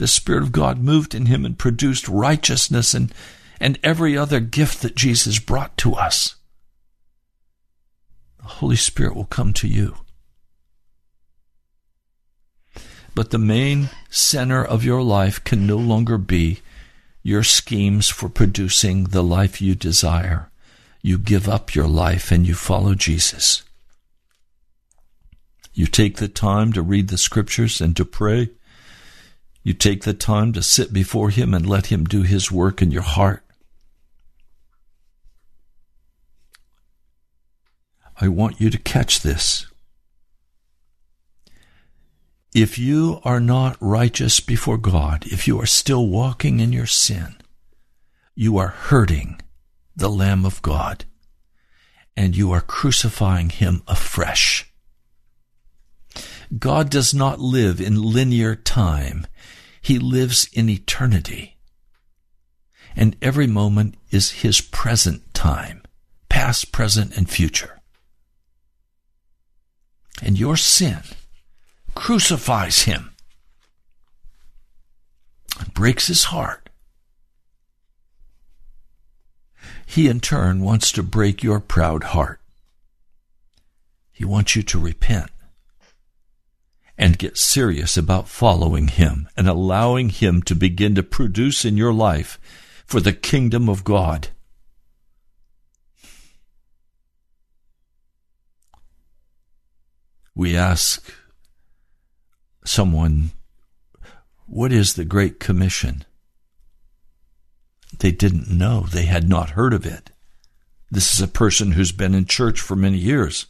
the 0.01 0.07
Spirit 0.07 0.41
of 0.41 0.51
God 0.51 0.79
moved 0.79 1.13
in 1.13 1.27
him 1.27 1.45
and 1.45 1.59
produced 1.59 2.07
righteousness 2.07 2.95
and, 2.95 3.13
and 3.59 3.77
every 3.83 4.17
other 4.17 4.39
gift 4.39 4.81
that 4.81 4.95
Jesus 4.95 5.37
brought 5.37 5.77
to 5.77 5.93
us. 5.93 6.37
The 8.41 8.47
Holy 8.47 8.75
Spirit 8.75 9.15
will 9.15 9.25
come 9.25 9.53
to 9.53 9.67
you. 9.67 9.97
But 13.13 13.29
the 13.29 13.37
main 13.37 13.91
center 14.09 14.65
of 14.65 14.83
your 14.83 15.03
life 15.03 15.43
can 15.43 15.67
no 15.67 15.77
longer 15.77 16.17
be 16.17 16.61
your 17.21 17.43
schemes 17.43 18.09
for 18.09 18.27
producing 18.27 19.03
the 19.03 19.21
life 19.21 19.61
you 19.61 19.75
desire. 19.75 20.49
You 21.03 21.19
give 21.19 21.47
up 21.47 21.75
your 21.75 21.87
life 21.87 22.31
and 22.31 22.47
you 22.47 22.55
follow 22.55 22.95
Jesus. 22.95 23.61
You 25.75 25.85
take 25.85 26.17
the 26.17 26.27
time 26.27 26.73
to 26.73 26.81
read 26.81 27.09
the 27.09 27.19
scriptures 27.19 27.79
and 27.79 27.95
to 27.97 28.03
pray. 28.03 28.49
You 29.63 29.73
take 29.73 30.03
the 30.03 30.13
time 30.13 30.53
to 30.53 30.63
sit 30.63 30.91
before 30.91 31.29
Him 31.29 31.53
and 31.53 31.65
let 31.65 31.87
Him 31.87 32.05
do 32.05 32.23
His 32.23 32.51
work 32.51 32.81
in 32.81 32.91
your 32.91 33.03
heart. 33.03 33.43
I 38.19 38.27
want 38.27 38.61
you 38.61 38.69
to 38.69 38.77
catch 38.77 39.21
this. 39.21 39.65
If 42.53 42.77
you 42.77 43.21
are 43.23 43.39
not 43.39 43.77
righteous 43.79 44.39
before 44.39 44.77
God, 44.77 45.25
if 45.27 45.47
you 45.47 45.59
are 45.61 45.65
still 45.65 46.07
walking 46.07 46.59
in 46.59 46.73
your 46.73 46.85
sin, 46.85 47.37
you 48.35 48.57
are 48.57 48.67
hurting 48.67 49.41
the 49.95 50.09
Lamb 50.09 50.45
of 50.45 50.61
God 50.61 51.05
and 52.15 52.35
you 52.35 52.51
are 52.51 52.61
crucifying 52.61 53.49
him 53.49 53.81
afresh. 53.87 54.71
God 56.57 56.89
does 56.89 57.13
not 57.13 57.39
live 57.39 57.79
in 57.79 58.01
linear 58.01 58.55
time. 58.55 59.25
He 59.81 59.97
lives 59.97 60.47
in 60.53 60.69
eternity. 60.69 61.57
And 62.95 63.15
every 63.21 63.47
moment 63.47 63.95
is 64.11 64.31
his 64.31 64.61
present 64.61 65.33
time, 65.33 65.81
past, 66.29 66.71
present, 66.71 67.17
and 67.17 67.29
future. 67.29 67.79
And 70.21 70.37
your 70.37 70.55
sin 70.55 70.99
crucifies 71.95 72.83
him 72.83 73.11
and 75.59 75.73
breaks 75.73 76.07
his 76.07 76.25
heart. 76.25 76.69
He 79.85 80.07
in 80.07 80.19
turn 80.19 80.61
wants 80.61 80.91
to 80.93 81.03
break 81.03 81.43
your 81.43 81.59
proud 81.59 82.03
heart. 82.03 82.39
He 84.11 84.25
wants 84.25 84.55
you 84.55 84.63
to 84.63 84.79
repent 84.79 85.31
and 87.01 87.17
get 87.17 87.35
serious 87.35 87.97
about 87.97 88.29
following 88.29 88.87
him 88.87 89.27
and 89.35 89.49
allowing 89.49 90.09
him 90.09 90.39
to 90.43 90.53
begin 90.53 90.93
to 90.93 91.01
produce 91.01 91.65
in 91.65 91.75
your 91.75 91.91
life 91.91 92.39
for 92.85 92.99
the 92.99 93.11
kingdom 93.11 93.67
of 93.67 93.83
God. 93.83 94.27
We 100.35 100.55
ask 100.55 101.11
someone, 102.63 103.31
What 104.45 104.71
is 104.71 104.93
the 104.93 105.03
Great 105.03 105.39
Commission? 105.39 106.05
They 107.97 108.11
didn't 108.11 108.47
know. 108.47 108.81
They 108.81 109.05
had 109.05 109.27
not 109.27 109.51
heard 109.51 109.73
of 109.73 109.87
it. 109.87 110.11
This 110.91 111.15
is 111.15 111.19
a 111.19 111.27
person 111.27 111.71
who's 111.71 111.91
been 111.91 112.13
in 112.13 112.25
church 112.25 112.61
for 112.61 112.75
many 112.75 112.99
years. 112.99 113.47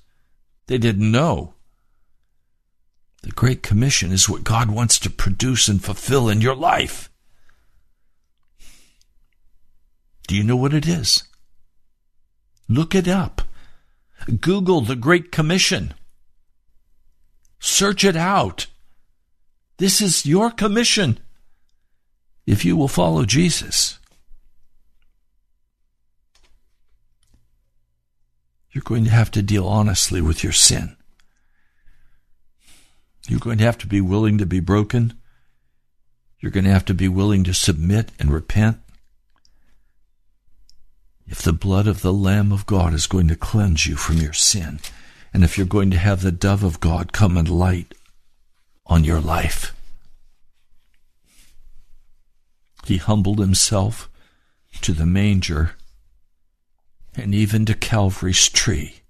They 0.67 0.77
didn't 0.77 1.11
know. 1.11 1.55
The 3.23 3.31
Great 3.31 3.61
Commission 3.61 4.11
is 4.11 4.27
what 4.27 4.43
God 4.43 4.71
wants 4.71 4.97
to 4.99 5.09
produce 5.09 5.67
and 5.67 5.83
fulfill 5.83 6.27
in 6.27 6.41
your 6.41 6.55
life. 6.55 7.09
Do 10.27 10.35
you 10.35 10.43
know 10.43 10.55
what 10.55 10.73
it 10.73 10.87
is? 10.87 11.23
Look 12.67 12.95
it 12.95 13.07
up. 13.07 13.41
Google 14.39 14.81
the 14.81 14.95
Great 14.95 15.31
Commission. 15.31 15.93
Search 17.59 18.03
it 18.03 18.15
out. 18.15 18.67
This 19.77 20.01
is 20.01 20.25
your 20.25 20.51
commission 20.51 21.19
if 22.45 22.65
you 22.65 22.75
will 22.75 22.87
follow 22.87 23.25
Jesus. 23.25 23.99
You're 28.71 28.83
going 28.83 29.03
to 29.03 29.11
have 29.11 29.31
to 29.31 29.41
deal 29.41 29.67
honestly 29.67 30.21
with 30.21 30.43
your 30.43 30.53
sin. 30.53 30.95
You're 33.31 33.39
going 33.39 33.59
to 33.59 33.63
have 33.63 33.77
to 33.77 33.87
be 33.87 34.01
willing 34.01 34.37
to 34.39 34.45
be 34.45 34.59
broken. 34.59 35.13
You're 36.41 36.51
going 36.51 36.65
to 36.65 36.69
have 36.69 36.83
to 36.83 36.93
be 36.93 37.07
willing 37.07 37.45
to 37.45 37.53
submit 37.53 38.11
and 38.19 38.29
repent. 38.29 38.79
If 41.25 41.41
the 41.41 41.53
blood 41.53 41.87
of 41.87 42.01
the 42.01 42.11
Lamb 42.11 42.51
of 42.51 42.65
God 42.65 42.93
is 42.93 43.07
going 43.07 43.29
to 43.29 43.37
cleanse 43.37 43.85
you 43.85 43.95
from 43.95 44.17
your 44.17 44.33
sin, 44.33 44.81
and 45.33 45.45
if 45.45 45.57
you're 45.57 45.65
going 45.65 45.91
to 45.91 45.97
have 45.97 46.21
the 46.21 46.33
dove 46.33 46.61
of 46.61 46.81
God 46.81 47.13
come 47.13 47.37
and 47.37 47.47
light 47.47 47.93
on 48.85 49.05
your 49.05 49.21
life. 49.21 49.73
He 52.83 52.97
humbled 52.97 53.39
himself 53.39 54.09
to 54.81 54.91
the 54.91 55.05
manger 55.05 55.75
and 57.15 57.33
even 57.33 57.65
to 57.67 57.75
Calvary's 57.75 58.49
tree. 58.49 59.03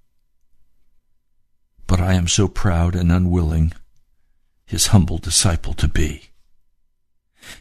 But 1.87 1.99
I 1.99 2.13
am 2.13 2.27
so 2.27 2.47
proud 2.47 2.93
and 2.95 3.11
unwilling 3.11 3.73
his 4.71 4.87
humble 4.87 5.17
disciple 5.17 5.73
to 5.73 5.85
be. 5.85 6.29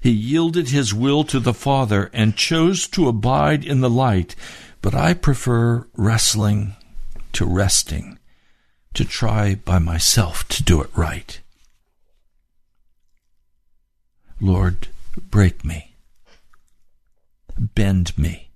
He 0.01 0.13
yielded 0.13 0.69
his 0.69 0.95
will 0.95 1.25
to 1.25 1.41
the 1.41 1.53
Father 1.53 2.09
and 2.13 2.37
chose 2.37 2.87
to 2.87 3.09
abide 3.09 3.65
in 3.65 3.81
the 3.81 3.91
light, 3.91 4.37
but 4.81 4.95
I 4.95 5.15
prefer 5.15 5.89
wrestling 5.97 6.77
to 7.33 7.45
resting, 7.45 8.21
to 8.95 9.05
try 9.05 9.57
by 9.57 9.81
myself 9.81 10.47
to 10.51 10.63
do 10.63 10.81
it 10.83 10.91
right. 10.95 11.41
Lord, 14.41 14.87
break 15.17 15.65
me, 15.65 15.97
bend 17.59 18.17
me, 18.17 18.51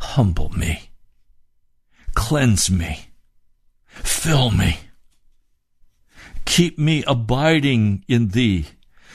humble 0.00 0.50
me, 0.50 0.90
cleanse 2.12 2.70
me, 2.70 3.06
fill 3.86 4.50
me, 4.50 4.80
keep 6.44 6.78
me 6.78 7.04
abiding 7.06 8.04
in 8.08 8.28
thee, 8.28 8.66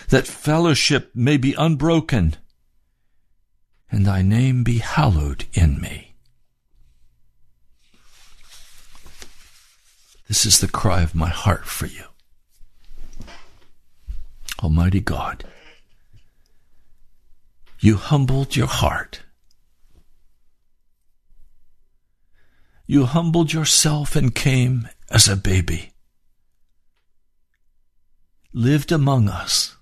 that 0.09 0.27
fellowship 0.27 1.11
may 1.13 1.37
be 1.37 1.53
unbroken, 1.53 2.35
and 3.91 4.05
thy 4.05 4.21
name 4.21 4.63
be 4.63 4.79
hallowed 4.79 5.45
in 5.53 5.79
me. 5.79 6.15
This 10.27 10.45
is 10.45 10.59
the 10.59 10.67
cry 10.67 11.01
of 11.01 11.15
my 11.15 11.29
heart 11.29 11.65
for 11.65 11.87
you. 11.87 12.03
Almighty 14.61 14.99
God, 14.99 15.43
you 17.79 17.95
humbled 17.95 18.55
your 18.55 18.67
heart. 18.67 19.21
You 22.85 23.05
humbled 23.05 23.53
yourself 23.53 24.15
and 24.15 24.35
came 24.35 24.89
as 25.09 25.27
a 25.27 25.35
baby, 25.35 25.91
lived 28.53 28.91
among 28.91 29.29
us, 29.29 29.75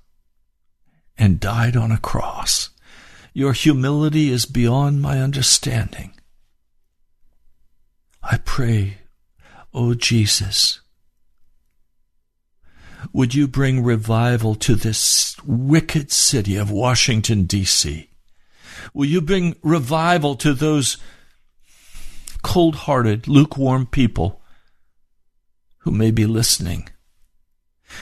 and 1.17 1.39
died 1.39 1.75
on 1.75 1.91
a 1.91 1.97
cross. 1.97 2.69
Your 3.33 3.53
humility 3.53 4.29
is 4.29 4.45
beyond 4.45 5.01
my 5.01 5.19
understanding. 5.21 6.11
I 8.23 8.37
pray, 8.37 8.97
O 9.73 9.93
Jesus, 9.93 10.81
would 13.13 13.33
you 13.33 13.47
bring 13.47 13.83
revival 13.83 14.55
to 14.55 14.75
this 14.75 15.35
wicked 15.43 16.11
city 16.11 16.55
of 16.55 16.71
Washington, 16.71 17.43
D.C.? 17.43 18.09
Will 18.93 19.05
you 19.05 19.21
bring 19.21 19.55
revival 19.61 20.35
to 20.35 20.53
those 20.53 20.97
cold 22.41 22.75
hearted, 22.75 23.27
lukewarm 23.27 23.85
people 23.85 24.41
who 25.79 25.91
may 25.91 26.11
be 26.11 26.25
listening? 26.25 26.89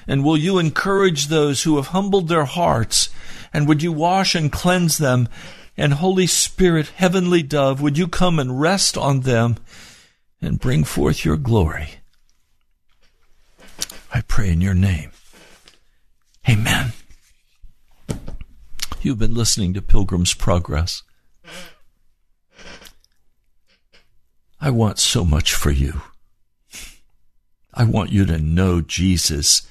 And 0.08 0.24
will 0.24 0.38
you 0.38 0.58
encourage 0.58 1.28
those 1.28 1.64
who 1.64 1.76
have 1.78 1.88
humbled 1.88 2.28
their 2.28 2.46
hearts? 2.46 3.10
And 3.54 3.68
would 3.68 3.82
you 3.82 3.92
wash 3.92 4.36
and 4.36 4.52
cleanse 4.52 4.98
them? 4.98 5.30
And 5.78 5.94
Holy 5.94 6.28
Spirit, 6.28 6.88
Heavenly 6.88 7.44
Dove, 7.44 7.82
would 7.82 7.98
you 7.98 8.08
come 8.08 8.40
and 8.40 8.60
rest 8.60 8.98
on 8.98 9.22
them 9.22 9.58
and 10.42 10.60
bring 10.60 10.84
forth 10.84 11.26
your 11.26 11.38
glory? 11.38 11.96
I 14.14 14.22
pray 14.22 14.50
in 14.50 14.62
your 14.62 14.74
name. 14.74 15.12
Amen. 16.48 16.94
You've 19.02 19.20
been 19.20 19.34
listening 19.34 19.74
to 19.74 19.82
Pilgrim's 19.82 20.34
Progress. 20.34 21.04
I 24.62 24.70
want 24.70 24.98
so 24.98 25.26
much 25.26 25.54
for 25.54 25.70
you. 25.70 26.02
I 27.74 27.84
want 27.84 28.12
you 28.12 28.26
to 28.26 28.40
know 28.40 28.82
Jesus. 28.82 29.68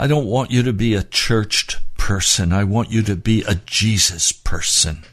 I 0.00 0.06
don't 0.06 0.24
want 0.24 0.50
you 0.50 0.62
to 0.62 0.72
be 0.72 0.94
a 0.94 1.02
churched 1.02 1.78
person. 1.98 2.54
I 2.54 2.64
want 2.64 2.90
you 2.90 3.02
to 3.02 3.14
be 3.14 3.42
a 3.42 3.56
Jesus 3.56 4.32
person. 4.32 5.04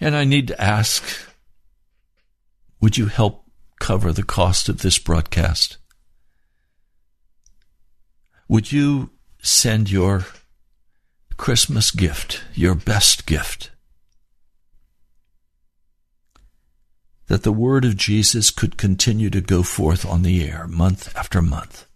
And 0.00 0.16
I 0.16 0.24
need 0.24 0.48
to 0.48 0.60
ask, 0.60 1.04
would 2.80 2.98
you 2.98 3.06
help 3.06 3.44
cover 3.78 4.10
the 4.10 4.24
cost 4.24 4.68
of 4.68 4.82
this 4.82 4.98
broadcast? 4.98 5.76
Would 8.48 8.72
you 8.72 9.10
send 9.40 9.92
your 9.92 10.26
Christmas 11.36 11.92
gift, 11.92 12.42
your 12.52 12.74
best 12.74 13.26
gift? 13.26 13.70
That 17.32 17.44
the 17.44 17.50
word 17.50 17.82
of 17.86 17.96
Jesus 17.96 18.50
could 18.50 18.76
continue 18.76 19.30
to 19.30 19.40
go 19.40 19.62
forth 19.62 20.04
on 20.04 20.20
the 20.20 20.46
air 20.46 20.66
month 20.66 21.16
after 21.16 21.40
month. 21.40 21.86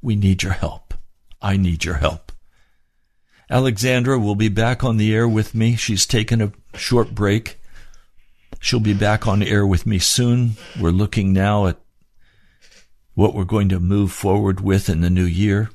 We 0.00 0.14
need 0.14 0.44
your 0.44 0.52
help. 0.52 0.94
I 1.42 1.56
need 1.56 1.84
your 1.84 1.96
help. 1.96 2.30
Alexandra 3.50 4.16
will 4.16 4.36
be 4.36 4.48
back 4.48 4.84
on 4.84 4.98
the 4.98 5.12
air 5.12 5.26
with 5.26 5.52
me. 5.52 5.74
She's 5.74 6.06
taken 6.06 6.40
a 6.40 6.52
short 6.76 7.12
break. 7.12 7.58
She'll 8.60 8.78
be 8.78 8.94
back 8.94 9.26
on 9.26 9.42
air 9.42 9.66
with 9.66 9.84
me 9.84 9.98
soon. 9.98 10.52
We're 10.80 10.90
looking 10.90 11.32
now 11.32 11.66
at 11.66 11.80
what 13.14 13.34
we're 13.34 13.42
going 13.42 13.68
to 13.70 13.80
move 13.80 14.12
forward 14.12 14.60
with 14.60 14.88
in 14.88 15.00
the 15.00 15.10
new 15.10 15.24
year. 15.24 15.70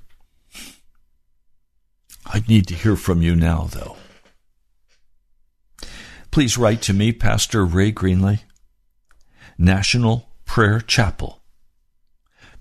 I 2.25 2.41
need 2.47 2.67
to 2.67 2.73
hear 2.73 2.95
from 2.95 3.21
you 3.21 3.35
now, 3.35 3.67
though 3.69 3.97
please 6.33 6.57
write 6.57 6.81
to 6.81 6.93
me, 6.93 7.11
Pastor 7.11 7.63
Ray 7.63 7.91
Greenley, 7.91 8.39
National 9.55 10.31
Prayer 10.45 10.79
Chapel, 10.79 11.43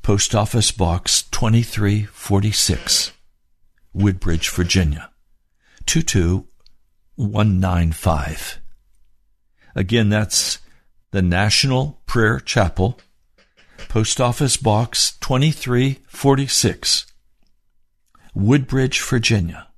Post 0.03 0.35
Office 0.35 0.71
Box 0.71 1.23
2346, 1.31 3.13
Woodbridge, 3.95 4.51
Virginia 4.51 5.11
22195. 5.87 8.61
Again, 9.75 10.11
that's 10.11 10.59
the 11.13 11.23
National 11.23 12.03
Prayer 12.05 12.41
Chapel, 12.41 13.01
Post 13.89 14.21
Office 14.21 14.59
Box 14.59 15.17
2346, 15.21 17.07
Woodbridge, 18.35 19.01
Virginia 19.01 19.69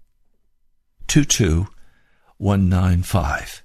22195. 1.06 3.63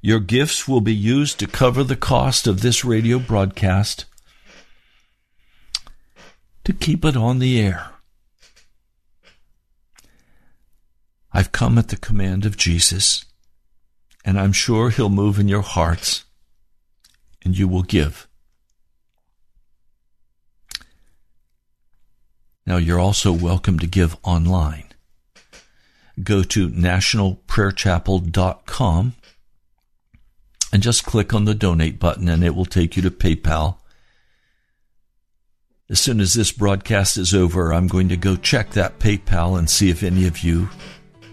Your 0.00 0.20
gifts 0.20 0.68
will 0.68 0.80
be 0.80 0.94
used 0.94 1.40
to 1.40 1.46
cover 1.46 1.82
the 1.82 1.96
cost 1.96 2.46
of 2.46 2.60
this 2.60 2.84
radio 2.84 3.18
broadcast 3.18 4.04
to 6.64 6.72
keep 6.72 7.04
it 7.04 7.16
on 7.16 7.40
the 7.40 7.60
air. 7.60 7.90
I've 11.32 11.50
come 11.50 11.78
at 11.78 11.88
the 11.88 11.96
command 11.96 12.46
of 12.46 12.56
Jesus, 12.56 13.24
and 14.24 14.38
I'm 14.38 14.52
sure 14.52 14.90
He'll 14.90 15.08
move 15.08 15.36
in 15.38 15.48
your 15.48 15.62
hearts, 15.62 16.24
and 17.44 17.58
you 17.58 17.66
will 17.66 17.82
give. 17.82 18.28
Now, 22.66 22.76
you're 22.76 23.00
also 23.00 23.32
welcome 23.32 23.78
to 23.78 23.86
give 23.86 24.18
online. 24.22 24.84
Go 26.22 26.42
to 26.42 26.68
nationalprayerchapel.com 26.68 29.14
and 30.72 30.82
just 30.82 31.04
click 31.04 31.32
on 31.32 31.44
the 31.44 31.54
donate 31.54 31.98
button 31.98 32.28
and 32.28 32.44
it 32.44 32.54
will 32.54 32.66
take 32.66 32.96
you 32.96 33.02
to 33.02 33.10
PayPal. 33.10 33.78
As 35.90 36.00
soon 36.00 36.20
as 36.20 36.34
this 36.34 36.52
broadcast 36.52 37.16
is 37.16 37.34
over, 37.34 37.72
I'm 37.72 37.86
going 37.86 38.10
to 38.10 38.16
go 38.16 38.36
check 38.36 38.72
that 38.72 38.98
PayPal 38.98 39.58
and 39.58 39.70
see 39.70 39.88
if 39.88 40.02
any 40.02 40.26
of 40.26 40.40
you 40.40 40.68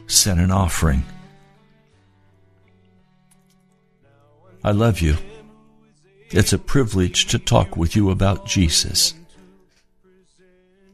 sent 0.07 0.39
an 0.39 0.51
offering. 0.51 1.03
I 4.63 4.71
love 4.71 5.01
you. 5.01 5.17
It's 6.31 6.53
a 6.53 6.57
privilege 6.57 7.27
to 7.27 7.39
talk 7.39 7.75
with 7.75 7.95
you 7.95 8.09
about 8.09 8.45
Jesus. 8.45 9.13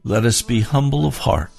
Let 0.04 0.26
us 0.26 0.42
be 0.42 0.62
humble 0.62 1.06
of 1.06 1.20
heart. 1.20 1.52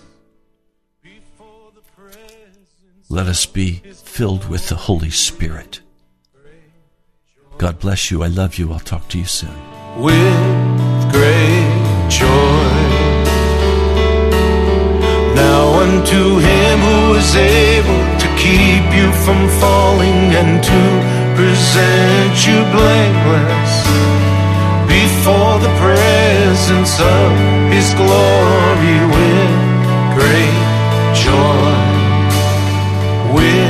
Let 3.09 3.27
us 3.27 3.47
be 3.47 3.75
filled 3.75 4.49
with 4.49 4.69
the 4.69 4.75
Holy 4.75 5.11
Spirit. 5.11 5.82
God 7.63 7.79
bless 7.79 8.11
you. 8.11 8.25
I 8.25 8.27
love 8.27 8.59
you. 8.59 8.73
I'll 8.73 8.81
talk 8.81 9.07
to 9.11 9.19
you 9.21 9.25
soon. 9.25 9.55
With 9.97 11.13
great 11.15 12.11
joy. 12.11 12.75
Now 15.39 15.63
unto 15.85 16.23
him 16.49 16.77
who 16.89 17.15
is 17.23 17.33
able 17.37 18.03
to 18.23 18.29
keep 18.45 18.85
you 18.99 19.09
from 19.23 19.41
falling 19.63 20.35
and 20.41 20.53
to 20.71 20.83
present 21.39 22.35
you 22.47 22.59
blameless 22.75 23.73
before 24.91 25.55
the 25.63 25.73
presence 25.79 26.95
of 26.99 27.29
his 27.71 27.95
glory 27.95 28.99
with 29.15 29.55
great 30.19 30.67
joy. 31.15 31.79
With 33.37 33.62